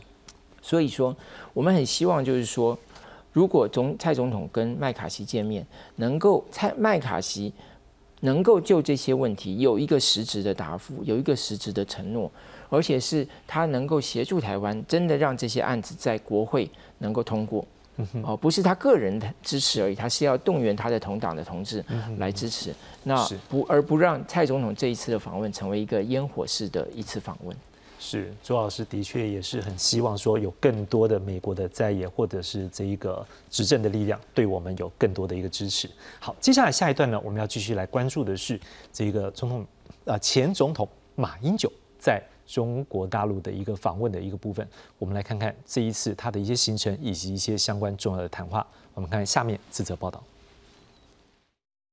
[0.60, 1.16] 所以说
[1.54, 2.78] 我们很希望就是说，
[3.32, 7.52] 如果总蔡总统跟麦卡锡见面，能够蔡麦卡锡。
[8.20, 12.30] 能够就这些问题有一个实质的答复，有一个实质的承诺，
[12.68, 17.64] 而且是他能够协助台湾，真的让这些案子在国会能够通过，
[18.22, 21.84] 哦，不是他个人的支持而已，他是要动员他的同党的同志
[22.18, 27.56] 来支持，那不而不让蔡总统这一次的访问成为一个烟火式的一次访问。
[28.02, 35.88] 是，周老师的确也是很希望说有更多的美国的在野或者是这一个执政的力量对我们有更多的一个支持。
[36.18, 38.58] 好，接下来下一段呢，我们要继续来关注的是
[38.90, 39.66] 这个总统
[40.06, 44.66] 啊前总统马英九在中国大陆的一个访问的一个部分。
[44.98, 48.66] 我们来看看这一次他的一些行程以及一些相关重要的谈话。
[48.94, 50.24] 我们看下面这则报道。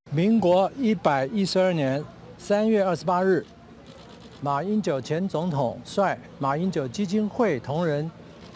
[0.10, 2.02] 民国一百一十二年
[2.38, 3.46] 三月二十八日。
[4.40, 8.10] 马英九前总统率马英九基金会同仁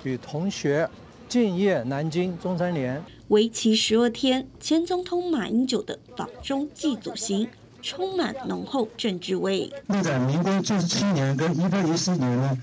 [0.03, 0.87] 与同学
[1.27, 4.47] 敬业南京中山联，为期十二天。
[4.59, 7.49] 前总统马英九的访中祭祖行
[7.81, 9.71] 充满浓厚政治味。
[10.03, 12.57] 在民国九十七年跟一百一十年呢，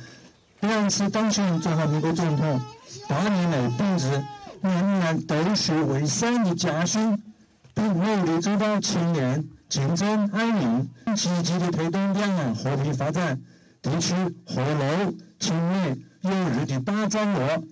[0.61, 2.61] 两次当选中华民国总统，
[3.09, 4.25] 八年来秉持
[4.61, 7.21] 年年斗学为善的家训，
[7.75, 9.45] 并努力做到青年。
[9.69, 13.39] 竞争安宁，积极的推动两岸和平发展，
[13.83, 14.15] 地区
[14.47, 17.63] 和睦、亲密、友日的大战略，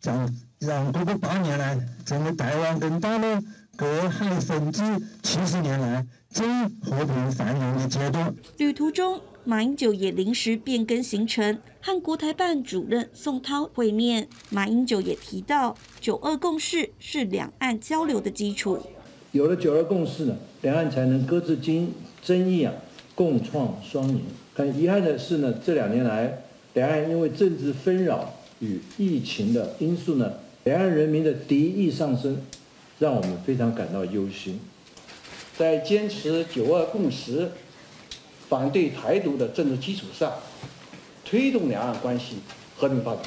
[0.00, 3.40] 将让这个八年来，整个台湾跟大陆
[3.76, 4.82] 隔海分治
[5.22, 6.44] 七十年来最
[6.82, 8.34] 和平繁荣的阶段。
[8.58, 14.28] 旅途中，马英九也临时变更行程，和国台办主任宋涛会面。
[14.48, 18.84] 马英九也提到，九二共识是两岸交流的基础。
[19.32, 22.74] 有了九二共识呢，两岸才能搁置经争议啊，
[23.14, 24.22] 共创双赢。
[24.54, 26.42] 很遗憾的是呢，这两年来，
[26.74, 32.38] 两岸因为政治纷扰与疫情的因素呢，两岸人民的敌意上升，
[32.98, 34.58] 让我们非常感到忧心。
[35.56, 37.52] 在坚持九二共识、
[38.48, 40.32] 反对台独的政治基础上，
[41.24, 42.38] 推动两岸关系
[42.76, 43.22] 和平发展。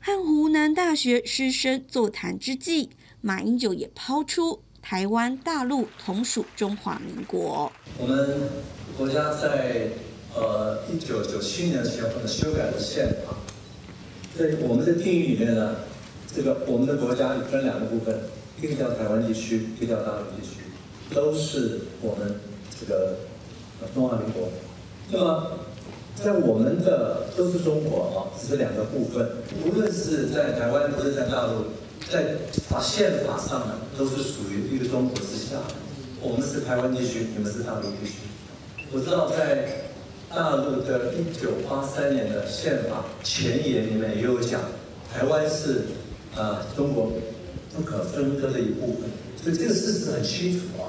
[0.00, 2.88] 和湖南大学师生座谈之际，
[3.20, 4.62] 马英九也抛出。
[4.88, 7.70] 台湾、大陆同属中华民国。
[7.98, 8.26] 我们
[8.96, 9.88] 国家在
[10.34, 13.36] 呃一九九七年前后修改了宪法，
[14.34, 15.74] 在我们的定义里面呢，
[16.34, 18.18] 这个我们的国家分两个部分，
[18.62, 20.62] 一个叫台湾地区，一个叫大陆地区，
[21.14, 22.36] 都是我们
[22.80, 23.16] 这个
[23.94, 24.48] 中华民国。
[25.10, 25.58] 那么
[26.16, 29.28] 在我们的都是中国啊，只是两个部分，
[29.66, 31.66] 无论是在台湾，或是在大陆。
[32.10, 32.36] 在
[32.70, 35.56] 法宪法上呢，都是属于一个中国之下。
[36.22, 38.14] 我们是台湾地区，你们是大陆地区。
[38.90, 39.90] 我知道在
[40.30, 44.58] 大陆的一九八三年的宪法前言里面也有讲，
[45.12, 45.84] 台湾是
[46.34, 47.12] 啊中国
[47.76, 49.10] 不可分割的一部分。
[49.36, 50.88] 所以这个事实很清楚啊。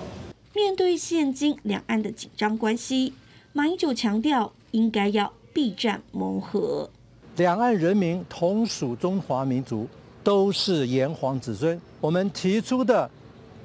[0.55, 3.13] 面对现今两岸的紧张关系，
[3.51, 6.89] 马英九强调应该要避战谋和。
[7.35, 9.85] 两岸人民同属中华民族。
[10.23, 11.79] 都是炎黄子孙。
[12.01, 13.09] 我们提出的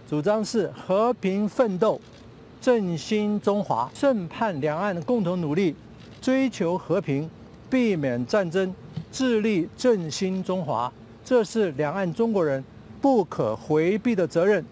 [0.09, 2.01] 主张是和平奋斗，
[2.61, 5.75] 振兴中华，正盼两岸共同努力，
[6.21, 7.29] 追求和平，
[7.71, 8.75] 避免战争，
[9.11, 10.93] 致力振兴中华。
[11.25, 12.63] 这是两岸中国人
[13.01, 14.65] 不可回避的责任，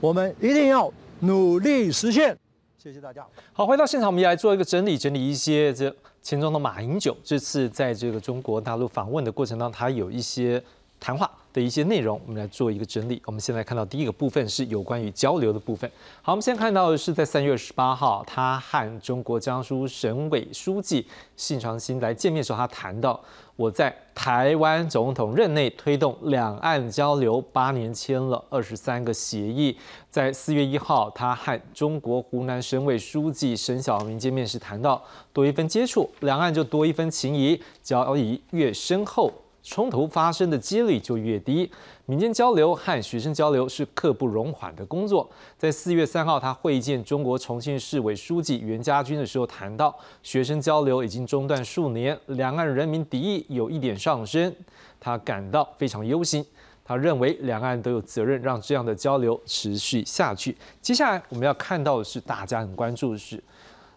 [0.00, 2.36] 我们一定要努力实现。
[2.76, 3.26] 谢谢大家。
[3.52, 10.62] 好，回到现场，我们也来做一个整理，整理一些这前总统马英九这次在这个中国大陆访问的过程当中，他有一些。
[11.00, 13.20] 谈话的一些内容，我们来做一个整理。
[13.24, 15.90] 我们现在看到第一个部分是有关于交流的部分。
[16.22, 23.18] 好，我们现在看到的是在三月十八号，他和中国江苏省委书记信长新来见面的时候，他谈到
[23.56, 29.76] 我在台湾总统任内推动两岸交流，八年签了二十三个协议。
[30.10, 39.32] 在四月一号，他和中国湖南省委书记沈晓明见面时谈到，多一分接触，两岸就多一分情谊，交谊越深厚。
[39.70, 41.70] 冲突发生的几率就越低。
[42.06, 45.28] 民间交流和学生交流是刻不容缓的工作。
[45.58, 54.52] 在四月三号，他会见中国重庆市委书记袁家军的时候，谈到学生交流已经中断数年，两岸人民敌意有一点上升，
[54.98, 56.42] 他感到非常忧心。
[56.82, 60.56] 他认为两岸都有责任让这样的交流持续下去。
[60.80, 63.44] 接下来我们要看到的是大家很关注的是，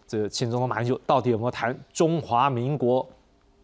[0.06, 3.08] 这前总统马英九到底有没有谈中华民国？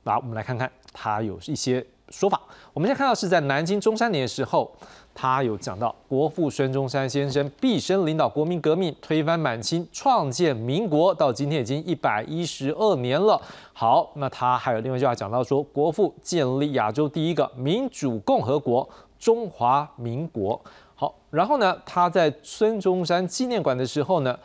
[0.04, 1.84] 来，我们来看看他有一些。
[2.10, 2.40] 说法，
[2.72, 4.70] 我们现在看到是在南京中山年的时候，
[5.14, 13.40] 他有讲到国父孙中山先生毕生领导国民革命，推翻满清，创建民国，到今天已经一百一十二年了。
[13.72, 18.88] 好，那他还有另外一句话讲到说，国父建立亚洲第一个民主共和国
[19.18, 20.60] 中华民国。
[20.94, 24.38] 好，然后呢，他在孙中山纪念馆的时候呢，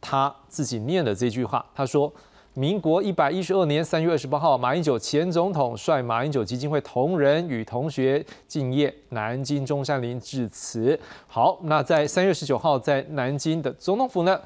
[0.00, 2.12] 他自己念的这句话，他说。
[2.54, 10.98] 民国一百一十二年三月二十八号，马英九前总统率马英九基金会同仁与同学敬业南京中山陵致辞。
[11.28, 14.40] 好，那在三月十九号，在南京的总统府呢？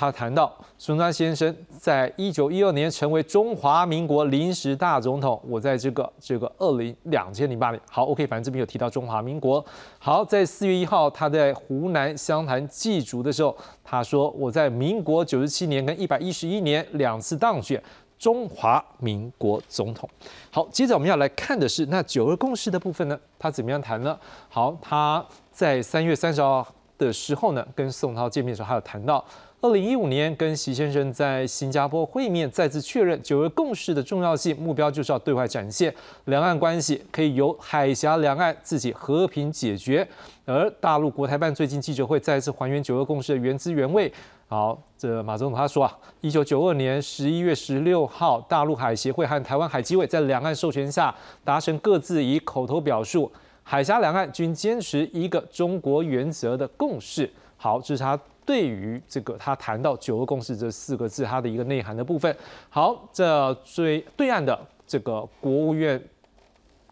[0.00, 9.62] 他谈到孙中山先生在一九一二年成为中华民国临时大总统，我在这个这个二零两千零八年，好，OK，反正这边有提到中华民国。
[9.98, 17.82] 好，在四月一号，他在湖南湘潭祭祖的时候，他说我在民国九十七年跟一百一十一年两次当选
[18.18, 20.08] 中华民国总统。
[20.50, 24.18] 好，接着我们要来看的是那九二共识的部分呢，他怎么样谈呢？
[24.48, 25.22] 好，他
[25.52, 29.22] 在三月三十号的时候呢，跟宋涛见面的时候，他有谈到。
[29.62, 35.94] 二零一五年跟习先生在新加坡会面，再次确认九二共识的重要性，目标就是要对外展现
[36.24, 40.06] 两岸关系可以由海峡两岸自己和平解决。
[40.46, 44.10] 而大陆国台办最近记者会再次还原九二共识的原汁原味。
[44.48, 53.30] 好，这马总统他说啊，一九九二年十一月十六号，大陆海协会和台湾海基委在两岸授权下达成各自以口头表述，
[53.62, 57.30] 海峡两岸均坚持一个中国原则的共识。
[57.58, 58.18] 好，这是他。
[58.50, 62.36] 对于这个，他谈到“九二共识”这四个字，它的一个内涵的部分。
[62.68, 66.02] 好，这最对岸的这个国务院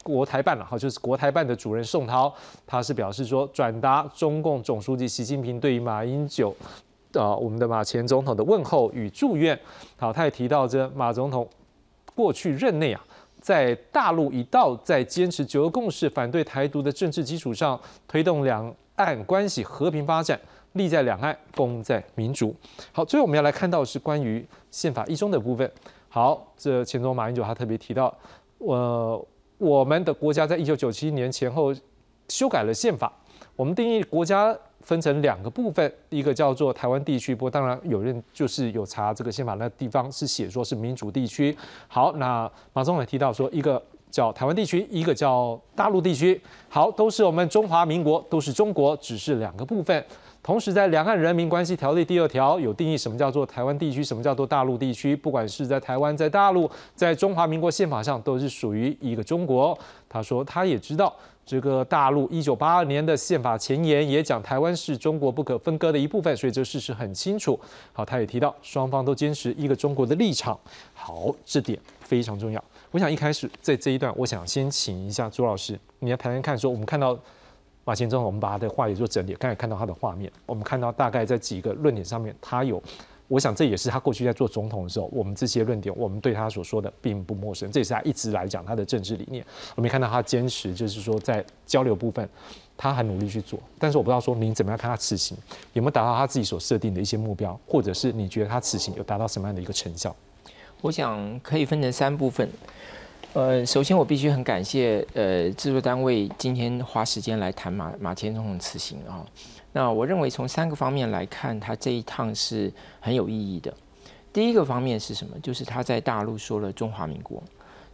[0.05, 2.33] 国台办了，哈，就是国台办的主任宋涛，
[2.65, 6.55] 他是表示说，转达中共总书记习近平对于马英九，
[7.15, 9.59] 呃，我们的马前总统的问候与祝愿。
[9.97, 11.49] 好，他也提到这马总统
[12.15, 13.05] 过去任内啊，
[13.41, 20.39] 在大陆一道在坚持“九二共识”、反对台独的政治基础上，推动两岸关系和平发展。
[20.73, 22.55] 利在两岸，功在民主。
[22.93, 25.71] 好，最后我们要来看到是关于宪法一中的部分。
[26.09, 28.13] 好，这前总马英九他特别提到，
[28.59, 29.27] 呃，
[29.59, 31.75] 我们的国家在一九九七年前后
[32.29, 33.13] 修改了宪法。
[33.57, 41.57] 我们定义国家分成两个部分，一个叫做台湾地区，不过当然有人就是有查这个宪法那地方是写说是民主地区。
[41.89, 46.41] 好，那马总统提到说，一个叫台湾地区，一个叫大陆地区。
[46.69, 50.05] 好，都是我们中华民国，都是中国，只是两个部分。
[50.49, 55.15] 同时，在《两岸人民关系条例》第二条有定义什么叫做台湾地区，什么叫做大陆地区。
[55.15, 59.79] 不管是在台湾、在大陆、在中华民国宪法上，都是属于一个中国。
[60.09, 67.61] 他说，他也知道这个大陆一九八二年的宪法前言也讲台湾是中国不可分割的一部分，所以这事实很清楚。
[67.93, 70.59] 好，他也提到双方都坚持一个中国的立场。
[70.95, 72.65] 好，这点非常重要。
[72.91, 77.15] 我想一开始在这一段，我想先请一下朱老师，你来谈谈看，说我们看到。
[77.89, 79.33] 马前总统，我们把他的话也做整理。
[79.37, 82.83] 刚才看到他的画面，我们看到大概在几个论点上面，他有，
[83.29, 87.73] 我想这也是他过去在做总统的时候，我们这些论点，我们对他所说的并不陌生。
[87.73, 89.43] 这也是他一直来讲他的政治理念。
[89.75, 92.29] 我们看到他坚持，就是说在交流部分，
[92.77, 93.59] 他很努力去做。
[93.79, 95.35] 但是我不知道说您怎么样看他此行
[95.73, 100.15] 有没有达到他自己所设定的一些目标，或者是你觉得他此行有达到什么样的一个成效？
[100.83, 102.47] 我想可以分成三部分。
[103.35, 109.25] 呃，首先我必须很感谢呃制作单位今天花时间来谈马马前总统辞行啊。
[109.73, 113.73] 那我认为从三个方面来看，他这一趟是很有意义的。
[114.33, 115.39] 第一个方面是什么？
[115.41, 117.43] 就是他在大陆说了中华民国、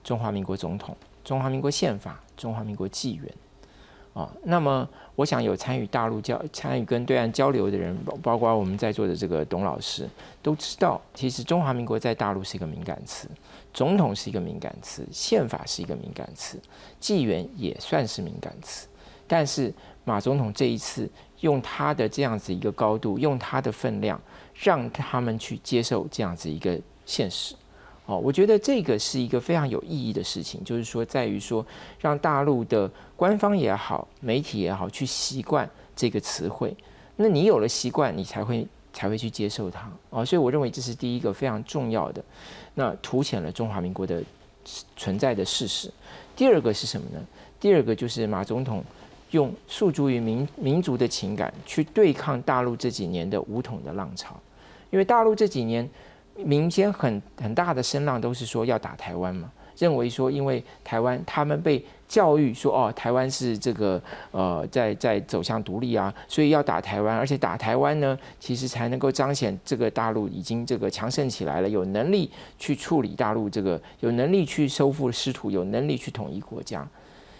[0.04, 3.34] 中华民国总统、中华民国宪法、中华民国纪元。
[4.14, 10.08] 啊，那么我想有参与大陆交、参与跟对岸交流的人，包包括我们在座的这个董老师，
[10.40, 13.28] 都知道，其实中华民国在大陆是一个敏感词，
[13.72, 16.60] 总统是一个敏感词，宪法是一个敏感词，
[17.00, 18.86] 纪元也算是敏感词。
[19.26, 21.10] 但是马总统这一次
[21.40, 24.20] 用他的这样子一个高度，用他的分量，
[24.54, 27.56] 让他们去接受这样子一个现实。
[28.06, 31.64] 哦，我觉得这个是一个非常有意义的事情，就是说在于说
[31.98, 36.76] 让大陆的官方也好，媒体也好，去习惯这个词汇。
[37.16, 39.90] 那你有了习惯，你才会才会去接受它。
[40.10, 42.22] 哦，所以我认为这是第一个非常重要的，
[42.74, 44.22] 那凸显了中华民国的
[44.98, 45.90] 存在的事实。
[46.36, 47.24] 第二个是什么呢？
[47.58, 48.84] 第二个就是马总统
[49.30, 54.38] 用诉诸于民民族的情感去对抗大陆这几年的武统的浪潮，
[54.90, 55.88] 因为大陆这几年。
[56.36, 76.86] 民间很很大的声浪都是说要打台湾嘛，认为说因为台湾他们被教育说哦台湾是这个呃在在走向独立啊，所以要打台湾，而且打台湾呢，其实才能够彰显这个大陆已经这个强盛起来了，有能力去处理大陆这个，有能力去收复失土，有能力去统一国家。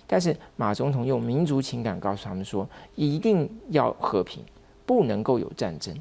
[0.07, 4.43] 但是马总统用民族情感告诉他们说，一定要和平，
[4.85, 5.95] 不能够有战争。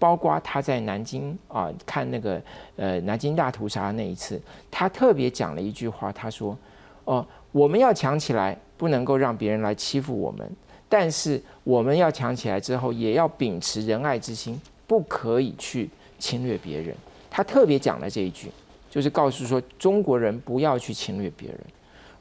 [0.00, 2.40] 包括他在南京啊看那个
[2.76, 4.40] 呃南京大屠杀那一次，
[4.70, 6.56] 他特别讲了一句话，他说
[7.04, 10.50] ：“哦，我们要强起来，不能够让别人来欺负我们，
[10.88, 16.96] 但是我们要强起来之后，也要秉持仁爱之心，不可以去侵略别人。”
[17.30, 18.50] 他特别讲了这一句，
[18.88, 21.60] 就是告诉说中国人不要去侵略别人。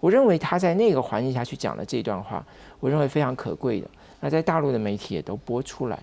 [0.01, 2.45] 我认为他在那个环境下去讲了这段话，
[2.82, 3.88] 我认为非常可贵的。
[4.19, 5.97] 那在大陆的媒体也都播出来，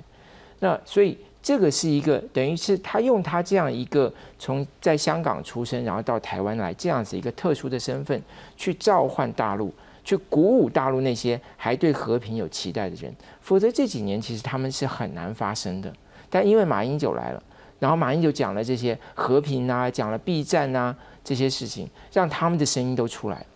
[0.58, 1.18] 那所以。
[1.46, 8.20] 这个是一个等于是他用他这样一个从在香港出生，然后到台湾来这样子一个特殊的身份，
[8.56, 9.72] 去召唤大陆，
[10.02, 13.14] 去鼓舞大陆那些还对和平有期待的人。
[13.40, 15.92] 否则这几年其实他们是很难发生的。
[16.28, 17.40] 但因为马英九来了，
[17.78, 20.92] 然后马英九讲了这些和平啊，讲了避战啊
[21.22, 23.46] 这些事情，让他们的声音都出来了。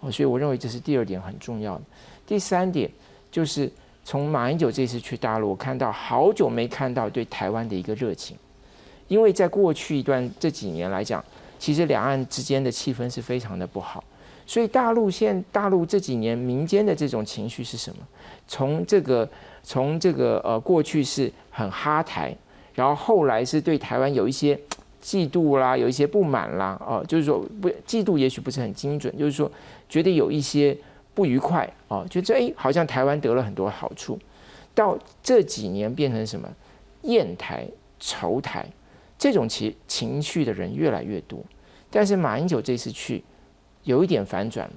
[0.00, 1.82] 哦，所以我认为这是第二点很重要的。
[2.26, 2.90] 第三点
[3.30, 3.70] 就是。
[4.06, 8.36] 从马英九这次去大陆，我看到好久没看到对台湾的一个热情，
[9.08, 11.22] 因为在过去一段这几年来讲，
[11.58, 14.04] 其实两岸之间的气氛是非常的不好，
[14.46, 18.06] 所以大陆现大陆这几年民间的这种情绪是什么？
[18.46, 19.28] 从这个
[19.64, 22.32] 从这个呃过去是很哈台，
[22.76, 24.56] 然后后来是对台湾有一些
[25.02, 29.50] 嫉妒啦，有一些不满啦，哦，就是说不嫉妒也许不是很精准，就是说
[29.88, 30.78] 觉得有一些。
[31.16, 34.18] 不愉快哦，就这哎，好像台湾得了很多好处，
[34.74, 36.46] 到这几年变成什么
[37.04, 37.66] 厌台、
[37.98, 38.66] 仇台
[39.18, 41.42] 这种情情绪的人越来越多。
[41.90, 43.24] 但是马英九这次去
[43.84, 44.74] 有一点反转了，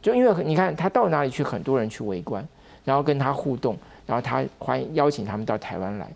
[0.00, 2.46] 就因为你看他到哪里去，很多人去围观，
[2.84, 3.76] 然后跟他互动，
[4.06, 6.08] 然后他欢迎邀请他们到台湾来。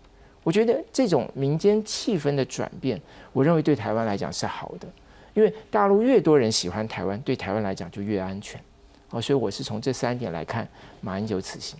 [0.43, 3.01] 我觉得这种民间气氛的转变，
[3.33, 4.87] 我认为对台湾来讲是好的，
[5.33, 8.61] 因为大陆越多人喜欢台湾，对台湾来讲就越安全。
[9.15, 10.67] 哦，所以我是从这三点来看
[10.99, 11.79] 马英九此行，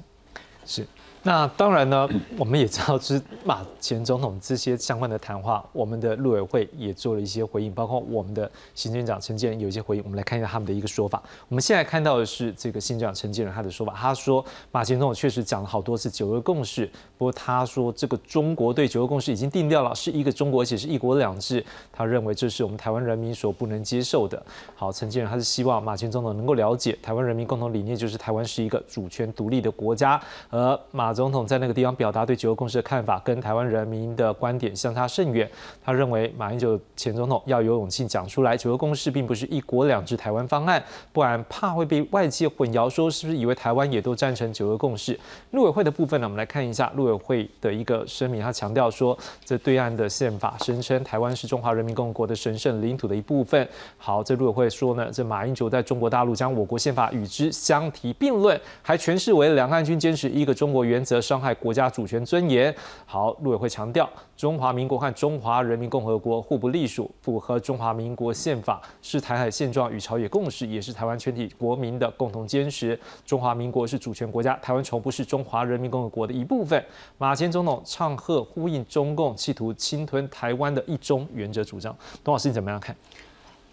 [0.65, 0.87] 是。
[1.25, 2.07] 那当然呢，
[2.37, 10.03] 我们也知道，是马前总统这些相关的谈话，我们的陆委会也做了一些回应，包括我们的行政长陈建仁有一些回应。
[10.03, 11.23] 我们来看一下他们的一个说法。
[11.49, 16.85] 我们现在看到的是这个行政长陈建仁他的说法，他说马前总统确实讲了好多次九二共识，
[17.17, 21.65] 不过他说这个中国对九二共识已经定掉了，是一个中国，而且是一国两制。
[21.91, 24.39] 他认为这是我们台湾人民所不能接受的。
[24.75, 30.21] 好，陈建仁他是希望马前总统能够了解台湾人民共同理念，就是台湾是一个主权独立的国家，
[30.51, 31.14] 而马。
[31.15, 35.49] 总统在那个地方表达对九二共识的看法，跟台湾人民的观点相差甚远。
[35.83, 45.17] 他认为马英九前总统要有勇气讲出来，九二共识并不是一国两制台湾方案，不然怕会被外界混淆，说是不是以为台湾也都赞成九二共识。
[45.51, 53.65] 陆委会的部分呢，我们来看一下陆委会的一个声明，他强调说，这对岸的宪法声称台湾是中华人民共和国的神圣领土的一部分。
[53.97, 61.04] 好，这陆委会说呢，这马英九在中国大陆将我国宪法与之相提并论，还诠释为两岸均坚持一个中国原。
[61.05, 62.75] 则伤害国家主权尊严。
[63.05, 72.99] 好，陆委会强调，中华民国和中华人民共和国互不隶属，符合中华民国宪法，是台海现状与朝野共识，也是台湾全体国民的共同坚持。
[73.25, 76.83] 中华民国是主权国家，台湾从不是中华人民共和国的一部分。
[77.19, 81.95] 马前总统唱和呼应中共企图侵吞台湾的一中原则主张。
[82.23, 82.95] 董老师，你怎么样看？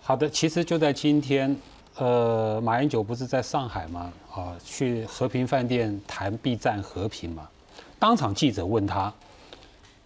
[0.01, 1.57] 好的，其实就在今天。
[1.99, 4.12] 呃，马英九不是在上海吗？
[4.34, 7.47] 啊，去和平饭店谈避战和平嘛。
[7.99, 9.12] 当场记者问他，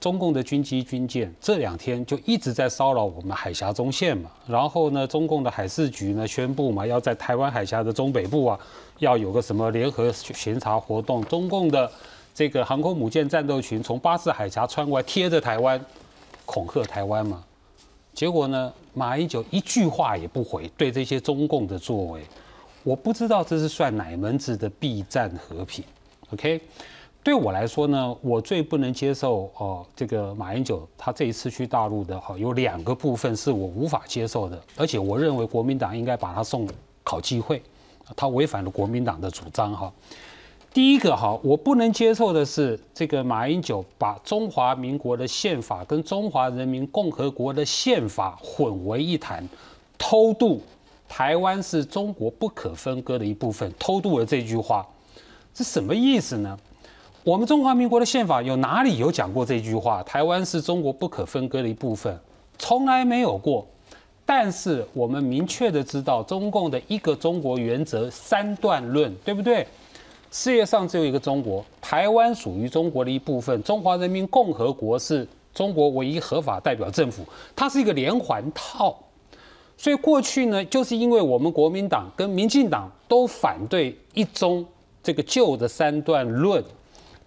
[0.00, 4.28] 中共的军机军舰这两天就一直在骚扰我们海峡中线嘛。
[4.48, 8.58] 然后呢，中共的海事局呢宣布嘛，要在台湾海峡的中北部啊，
[8.98, 11.24] 要有个什么联合巡查活动。
[11.26, 11.88] 中共的
[12.34, 15.80] 这个航空母舰战斗群从巴士海峡穿过来，贴着台湾，
[16.44, 17.44] 恐吓台湾嘛。
[18.16, 18.72] 结果呢？
[18.94, 22.22] 马英九一句话也不回，对这些中共的作为，
[22.82, 25.84] 我不知道这是算哪门子的避战和平。
[26.30, 26.58] OK，
[27.22, 36.66] 对我来说呢，我最不能接受哦，这个马英九他这一次去大陆的哈，有两个部分是我无法接受的，而且我认为国民党应该把他送
[37.04, 37.62] 考机会，
[38.16, 39.92] 他违反了国民党的主张哈。
[40.76, 49.48] 第一个哈，我不能接受的是这个马英九把中华民国的宪法跟中华人民共和国的宪法混为一谈，
[49.96, 50.60] 偷渡
[51.08, 54.86] 台湾是中国不可分割的一部分，偷渡了这句话。
[55.54, 56.54] 是什么意思呢？
[57.24, 60.02] 我们中华民国的宪法有哪里有讲过这句话？
[60.02, 62.14] 台湾是中国不可分割的一部分，
[62.58, 63.66] 从来没有过。
[64.26, 69.66] 但是我们明确的知道，中共的一个中国原则三段论，对不对？
[70.30, 77.24] 世界上只有一个中国，台湾属于中国的一部分，中华人民共和国是中国唯一合法代表政府，
[77.54, 78.96] 它是一个连环套。
[79.76, 84.64] 所以过去呢，就是因为我们国民党跟民进党都反对一中。
[85.02, 86.60] 这个旧的三段论，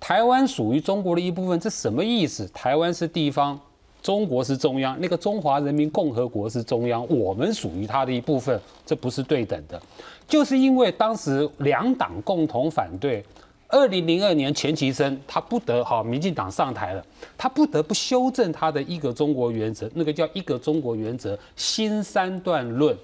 [0.02, 2.46] 台湾属于中国的一部分，这什么意思？
[2.54, 3.58] 台湾是地方，
[4.04, 9.82] 中国是中央，那个中华人民共和国是中央，我们属于它的一部分，这不是对等的。
[10.30, 13.26] 就是因为当时两党共同反对，
[13.68, 17.04] 二零零二年钱其琛他不得好，民进党上台了，
[17.36, 22.96] 他不得不修正他的一个中国原则，那个叫一个中国原则新三段论，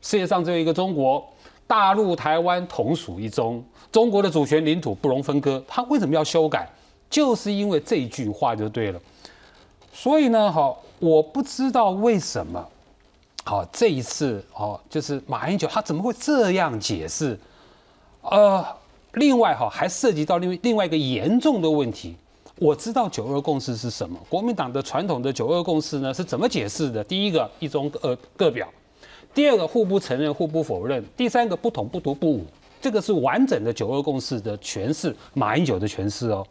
[0.00, 1.22] 世界上只有一个中国，
[1.66, 3.62] 大陆台湾同属一中。
[3.92, 6.66] 中国的主权领土不容分割，他为什么要修改？
[7.10, 8.98] 就是因为这句话就对了。
[9.92, 12.66] 所以呢，好，我不知道为什么，
[13.44, 17.38] 好，这一次哦，就是马英九他怎么会这样解释？
[18.22, 18.64] 呃，
[19.14, 22.14] 另外哈，还涉及到另另外一个严重的问题。
[22.56, 27.02] 我知道九二共识是什么，国民党的传统的九二共识呢是怎么解释的？
[27.02, 28.68] 第一个一中呃各表，
[29.34, 32.46] 第二个互不承认互不否认，第三个不统不独不武。
[32.80, 36.46] 这个是完整的九二共识的诠释，马英九的诠释哦。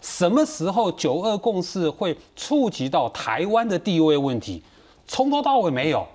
[0.00, 4.62] 什么时候九二共识会触及到台湾的地位问题？
[5.08, 6.06] 从头到尾没有。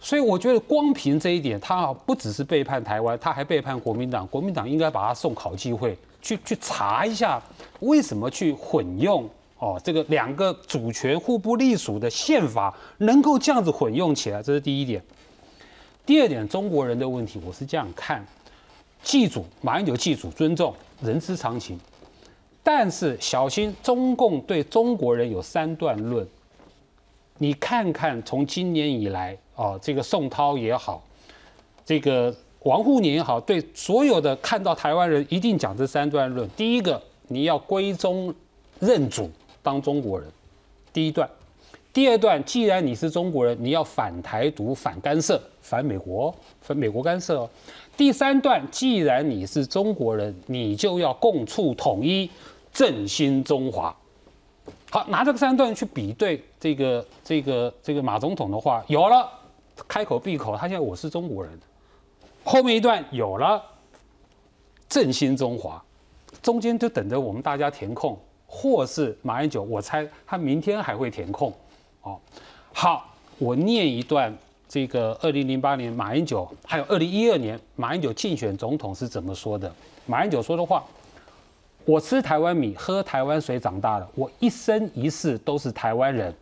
[0.00, 4.26] 所以我觉得光凭这一点，他不只是背叛台湾，他还背叛国民党。
[4.28, 7.42] 国民党应该把他送考纪会去去查一下，
[7.80, 9.28] 为什么去混用
[9.58, 14.40] 哦这个两个主权互不隶属的宪法能够这样子混用起来？
[14.42, 15.02] 这是第一点。
[16.06, 18.24] 第二点，中国人的问题，我是这样看。
[19.02, 21.78] 记住，马英九记住，尊重，人之常情。
[22.62, 26.26] 但是小心，中共对中国人有三段论。
[27.38, 31.02] 你看看，从今年以来，哦，这个宋涛也好，
[31.84, 36.48] 这个王沪宁也好，对所有的看到台湾人，一定讲这三段论。
[36.50, 38.32] 第一个，你要归宗
[38.78, 39.28] 认祖，
[39.60, 40.30] 当中国人，
[40.92, 41.28] 第一段。
[41.92, 47.48] 第二段，既然你是中国人，你要反台独、反干涉、反美国、反美国干涉。
[47.96, 52.30] 第三段，既然你是中国人，你就要共促统一，
[52.72, 53.92] 振兴中华。
[54.90, 59.28] 好，拿这个三段去比对这个这个这个马总统的话，有了，
[59.86, 61.58] 开口闭口，他现在我是中国人。
[62.44, 63.62] 后面一段有了，
[64.88, 65.82] 振兴中华，
[66.42, 71.52] 中间就等着我们大家填空，或是马英九，我猜他明天还会填空。
[72.02, 72.18] 哦，
[72.72, 74.36] 好，我念一段。
[74.70, 79.74] 这个二零零八年马英九，还有二零一二年马英九竞选总统是怎么说的？
[80.04, 80.84] 马英九说的话
[81.86, 86.34] ：“我吃台湾米，喝台湾水长大的，我一生一世都是台湾人，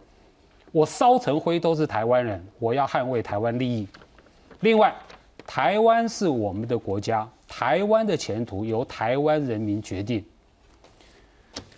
[0.77, 3.89] 我烧成灰都是台湾人，我要捍卫台湾利益。
[4.61, 4.95] 另外，
[5.47, 10.23] 台湾是我们的国家，台湾的前途由台湾人民决定。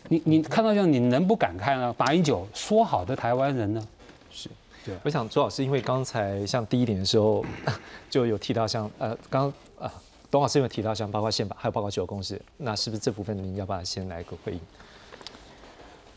[0.09, 1.94] 你你看到这样，你能不感慨呢？
[1.96, 3.88] 马英九说好的台湾人呢？”
[4.32, 4.51] 是，
[4.84, 7.44] 对我想周老师，因为刚才像第一点的时候
[8.11, 9.46] 就有提到，像呃，刚
[9.78, 9.88] 啊，
[10.28, 14.61] 董老师有提到像包括宪法，还有包括九公司，那是不是这部分您要不要先来个回应？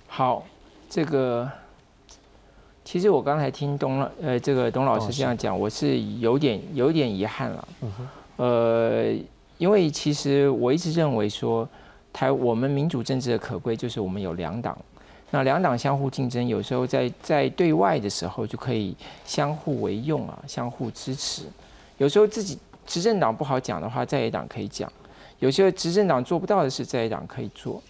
[0.07, 0.43] 好，
[0.89, 1.47] 这个
[2.83, 7.67] 其实我刚才听董老呃这个董老师这样讲，我是有点有点遗憾了。
[7.81, 7.91] 嗯。
[8.37, 9.13] 呃，
[9.57, 11.67] 因为其实我一直认为说，
[12.11, 14.75] 台我们民主政治的可贵就是我们有两党。
[15.29, 21.43] 那两党相互竞争，有时候在在对外的时候就可以相互为用啊，相互支持。
[21.99, 24.89] 有时候自己执政党不好讲的话，在野党可以讲；
[25.39, 27.81] 有些执政党做不到的事，在野党可以做。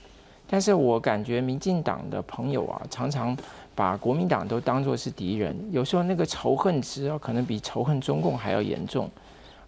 [0.47, 3.35] 但是我感觉民进党的朋友啊，常常
[3.73, 9.09] 把国民党都当作是敌人，有时候那个仇恨值啊，可能比仇恨中共还要严重，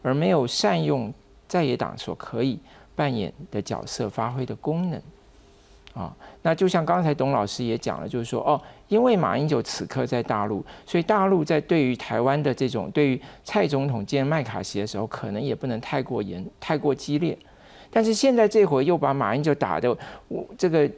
[0.01, 1.13] 而没有善用
[1.47, 2.59] 在野党所可以
[2.95, 5.01] 扮演的角色、发挥的功能。
[5.93, 17.37] 啊，那就像刚才董老师也讲了，就是说，哦，因为马英九此刻在大陆，所以大陆在对于台湾的这种对于蔡总统见麦卡锡的时候，可能也不能太过严、太过激烈。
[17.91, 19.95] 但是现在这回又把马英九打的，
[20.29, 20.89] 我这个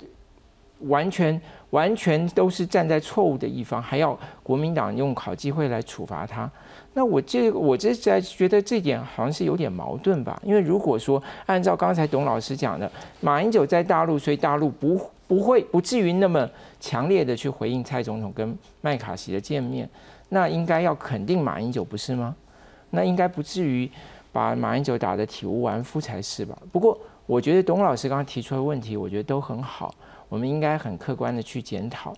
[0.79, 1.39] 完全
[1.71, 6.49] 完全都是站在错误的一方，还要国民党用考机会来处罚他。
[6.93, 10.41] 那我这我这在觉得这点好像是有点矛盾吧？
[10.43, 12.89] 因为如果说按照刚才董老师讲的，
[13.19, 16.49] 马英九在大陆，所以大陆不不会不至于那么
[16.79, 19.89] 强烈的去回应蔡总统跟麦卡锡的见面，
[20.29, 22.33] 那应该要肯定马英九不是吗？
[22.91, 23.89] 那应该不至于
[24.31, 26.57] 把马英九打得体无完肤才是吧？
[26.71, 29.93] 不过我觉得董老师刚刚提出的问题，我觉得都很好，
[30.35, 32.13] 我们应该很客观的去检讨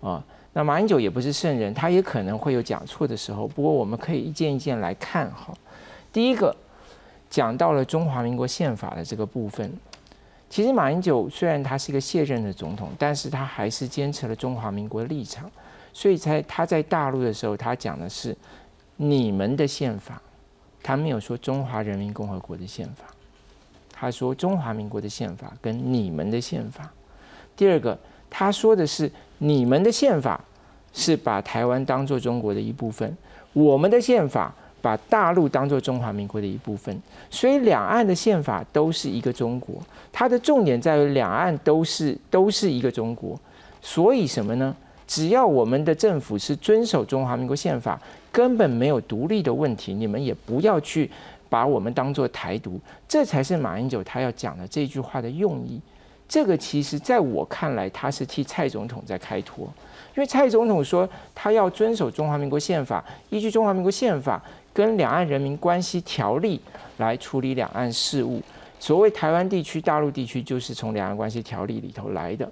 [0.00, 0.22] 啊。
[0.52, 3.46] 那马英九也不是圣人，他也可能会有讲错的时候。
[3.46, 5.54] 不过我们可以一件一件来看哈。
[6.12, 6.52] 第一个
[7.28, 9.72] 讲到了中华民国宪法的这个部分，
[10.48, 15.48] 其实马英九虽然他是一个卸任的总统，但是他还是坚持了中华民国的立场，
[15.92, 18.36] 所以才他在大陆的时候，他讲的是
[18.96, 20.20] 你们的宪法，
[20.82, 23.04] 他没有说中华人民共和国的宪法，
[23.92, 26.92] 他说中华民国的宪法跟你们的宪法。
[27.60, 27.98] 第二个，
[28.30, 29.10] 他说的是。
[29.42, 30.38] 你们的宪法
[30.92, 33.16] 是把台湾当做中国的一部分，
[33.54, 36.94] 我们的宪法把大陆当做中华民国的一部分，
[37.30, 39.76] 所以两岸的宪法都是一个中国。
[40.12, 43.40] 它的重点在于两岸都是都是一个中国，
[43.80, 44.76] 所以什么呢？
[45.06, 47.98] 只要我们的政府是遵守中华民国宪法，
[48.30, 49.94] 根本没有独立的问题。
[49.94, 51.10] 你们也不要去
[51.48, 55.80] 把我们当做台独，这才是马英九他要讲的这句话的用意。
[56.30, 59.64] 这个其实在我看来，他是替蔡总统在开脱，
[60.14, 64.40] 因为蔡总统说他要遵守中华民国宪法，依据中华民国宪法
[64.72, 66.60] 跟两岸人民关系条例
[66.98, 68.40] 来处理两岸事务。
[68.78, 72.48] 所谓台湾地区、大陆地区，就是从两岸关系条例里头来的。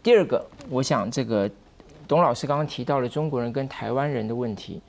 [0.00, 1.50] 第二个，我想这个
[2.06, 4.80] 董老师刚刚提到了中国人跟台湾人的问题，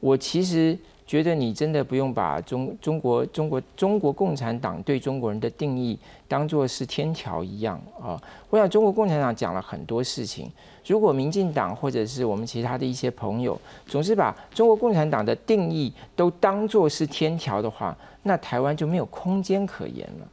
[0.00, 0.78] 我其实。
[1.10, 5.98] 觉得你真的不用把中中国中国中国共产党对中国人的定义
[6.28, 8.16] 当做是天条一样啊！
[8.48, 10.48] 我想中国共产党讲了很多事情，
[10.86, 20.28] 如果民进党或者是我们其他的一些朋友总是把中国共产党的定义都当做是天条的话，那台湾就没有空间可言了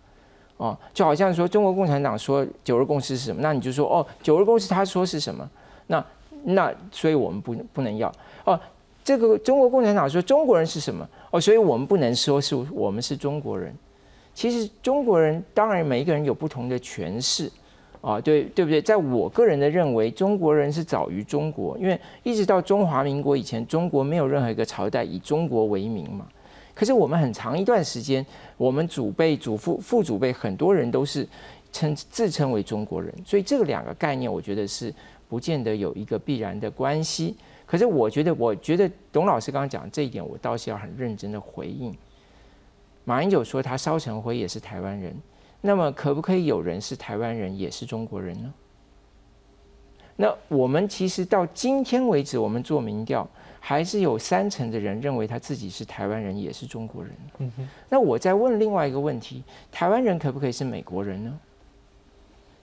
[0.57, 0.77] 哦！
[0.93, 5.49] 就好像说中国共产党说九二共识是什么，那你就说哦，九二共识他说是什么？
[5.87, 6.05] 那
[6.43, 8.13] 那所以我们不不能要
[8.45, 8.59] 哦。
[9.07, 13.73] 这个中国共产党说中国人是什么哦，所以我们不能说是我们是中国人。
[14.33, 17.49] 其实中国人当然每一个人有不同的诠释
[18.01, 18.81] 啊，对对不对？
[18.81, 26.27] 在我个人的认为，中国人是早于中国，因为一直到中华民国以前，中国没有任何一个朝代以中国为名嘛。
[26.75, 28.25] 可是我们很长一段时间，
[28.57, 31.25] 我们祖辈、祖父、父祖辈很多人都是
[31.71, 34.93] 称自称为中国人，所以这个两个概念，我觉得是
[35.29, 37.37] 不见得有一个必然的关系。
[37.67, 41.93] 可是我觉得，我觉得董老师刚刚讲这一点，我倒是要很认真的回应。
[43.03, 45.15] 马英九说他烧成灰也是台湾人，
[45.61, 48.53] 那么可不可以有人是台湾人也是中国人呢？
[50.15, 53.27] 那我们其实到今天为止，我们做民调，
[53.59, 57.13] 还是有三成的人认为他自己是台湾人也是中国人。
[57.39, 57.51] 嗯。
[57.89, 61.39] 那我再问另外一个问题：台湾人可不可以是美国人呢？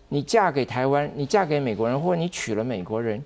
[0.09, 3.23] 你嫁给台湾，你嫁给美国人，或者你娶了美国人？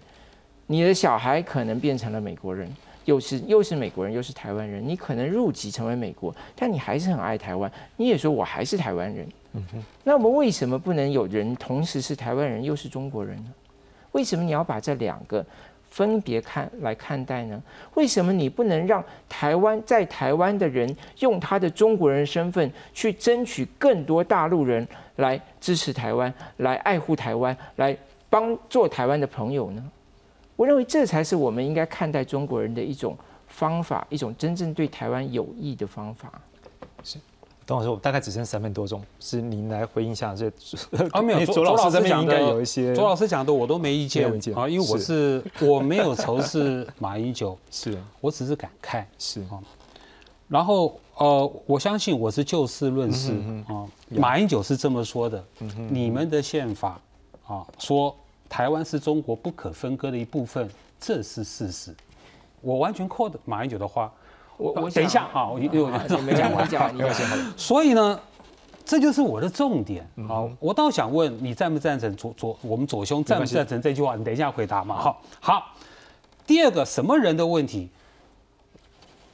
[0.71, 2.71] 你的小孩可能变成了美国人，
[3.07, 4.87] 又是又是美国人，又是台湾人。
[4.87, 7.73] 你可能入籍成为美国，但你还是很爱台湾。
[7.97, 9.27] 你也说我还是台湾人。
[9.55, 9.85] 嗯哼。
[10.05, 13.53] 那我们为什么不能有人同时是台湾人又是中国人呢？
[14.13, 15.45] 为什么你要把这两个
[15.89, 17.63] 分别看来看待呢？
[17.95, 27.97] 为什么你不能让台湾在台湾的人用他的中国人身份去争取更多大陆人来支持台湾、来爱护台湾、来
[28.29, 29.83] 帮做台湾的朋友呢？
[30.59, 36.33] 我认为这才是我们应该看待中国人的一种方法，一种真正对台湾有益的方法。
[37.05, 37.17] 是，
[37.65, 40.49] 董老师，我大概只剩三分多钟，是您来回应一下这。
[41.13, 42.93] 啊，没有， 左老师这边应该有一些。
[42.93, 49.63] 左老师讲的我都没意见啊，因为我是我没有仇视马英九， 是我只是感慨是啊。
[50.49, 53.33] 然后呃，我相信我是就事论事
[53.69, 53.87] 啊。
[54.11, 55.45] 马英九是这么说的，
[55.89, 57.01] 你们的宪法
[57.47, 58.13] 啊说。
[58.49, 60.69] 台湾是中国不可分割的一部分，
[60.99, 61.95] 这是事实。
[62.61, 64.13] 我完全扣的马英九的话。
[64.57, 67.25] 我我等一下啊，我我没讲 完讲，你先。
[67.57, 68.21] 所以呢，
[68.85, 70.05] 这就是我的重点。
[70.27, 74.17] 好，我倒想问你赞不赞成左左我们左兄赞不赞成这句话？
[74.17, 74.97] 你等一下回答嘛。
[74.97, 75.77] 好，好。
[76.45, 77.89] 第二个什么人的问题？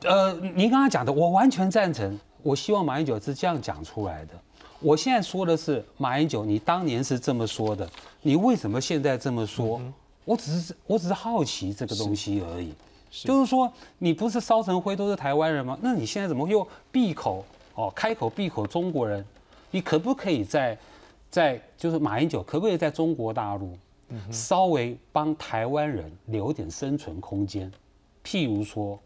[0.02, 2.18] 呃，您刚刚讲的我完全赞成。
[2.42, 4.34] 我希望马英九是这样讲出来的。
[4.80, 7.88] 我现在说的是马英九，你当年是这么说的。
[8.22, 9.80] 你为什么现在这么说？
[10.24, 12.72] 我只是我只是好奇这个东西而已。
[13.10, 15.78] 就是说，你不是烧成灰都是台湾人吗？
[15.80, 17.44] 那你现在怎么又闭口
[17.74, 19.24] 哦，开口闭口中国人，
[19.70, 20.76] 你可不可以在
[21.30, 23.76] 在就是马英九可不可以在中国大陆
[24.32, 27.70] 稍微帮台湾人留点生存空间？
[28.24, 28.98] 譬如说，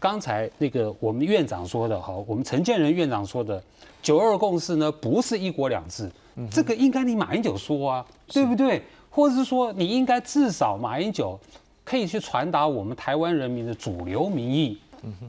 [0.00, 3.62] 刚才那个我们院长说的哈，我们陈建仁院长说的
[4.04, 6.08] “九二共识”呢，不是一国两制，
[6.48, 8.80] 这个应该你马英九说啊，对不对？
[9.10, 11.36] 或者是说，你应该至少马英九
[11.84, 14.78] 可以去传达我们台湾人民的主流民意，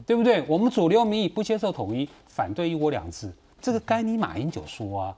[0.06, 0.44] 对不对？
[0.46, 5.16] 我们主流民意不接受统一，反对一国两制，这个该你马英九说啊。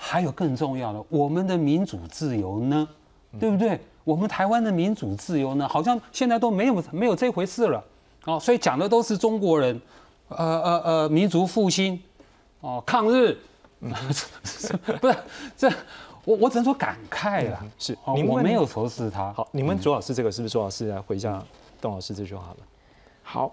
[0.00, 2.88] 还有更重要的，我们的民主自由呢，
[3.40, 3.80] 对不对？
[4.04, 7.84] 我们台湾的民主自由呢，好像现在都没有没有这回事了，
[8.24, 9.78] 哦，所以讲的都是中国人，
[10.28, 12.00] 呃呃呃，民族复兴，
[12.60, 13.36] 哦，抗日，
[13.80, 15.16] 不是
[15.56, 15.70] 这。
[16.24, 19.32] 我我只能说感慨了，是，我没有仇视他。
[19.32, 21.42] 好，你们卓老师这个是不是卓老师来回一下
[21.80, 22.56] 董老师这句话了？
[23.22, 23.50] 好，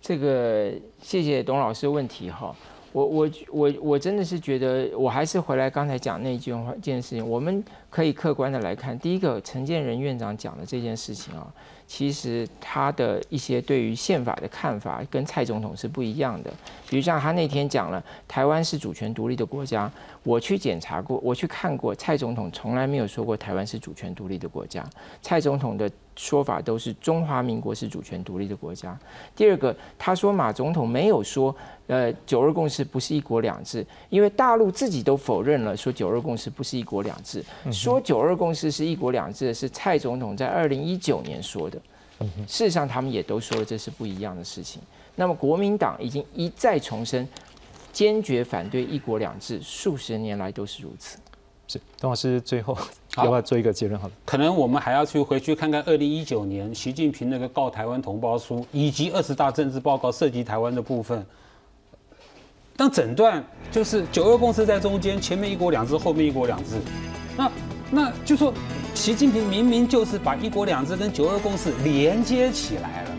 [0.00, 2.52] 这个谢谢董老师问题哈。
[2.96, 8.98] 我我我我真的是觉得，我还是回来刚才讲那句话，这件事情，我们可以客观的来看。
[8.98, 11.46] 第一个，陈建仁院长讲的这件事情啊。
[11.86, 16.50] 其实他的一些对于宪法的看法跟蔡总统是不一样的。
[16.88, 19.92] 比如像他那天讲了，台湾是主权独立的国家。
[20.22, 24.82] 我去检查过，我去看过，蔡总统从来没有说过台湾是主权独立的国家。
[25.20, 28.98] 蔡总统的说法都是中华民国是主权独立的国家。
[29.34, 31.54] 第二个，他说马总统没有说，
[31.86, 37.44] 呃，九二共识不是一国两制，因为大陆自己都否认了，说九二共识不是一国两制。
[37.70, 41.78] 说九二共识是一国两制的是蔡总统在二零一九年说的。
[42.48, 44.80] 事实上，他们也都说了这是不一样的事情。
[45.16, 47.28] 那么，国民党已经一再重申，
[47.92, 51.18] 坚决反对一国两制，数十年来都是如此。
[51.68, 52.76] 是，董老师最后
[53.16, 54.00] 要不要做一个结论？
[54.00, 61.24] 好了，可能我们还要去回去看看二零一九年习近平那个告台湾同胞书，以及二十大政治报告涉及台湾的部分。
[62.76, 66.80] 当整段就是九二共识在中间，前面一国两制，后面一国两制，
[67.36, 67.50] 那
[67.90, 68.52] 那就说。
[68.94, 73.10] 习近平明明就是把一国两制跟九二共识连接起来了，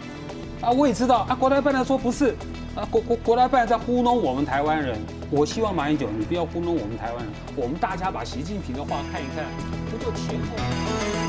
[0.62, 2.36] 啊，我也知道啊，国台办来说不是，
[2.80, 5.00] 啊，国国国台办在糊弄我们台湾人。
[5.32, 9.44] 我希望马英九你不要糊弄我们台湾人，我们大家把习近平的话看一看，
[9.90, 11.27] 不就前后。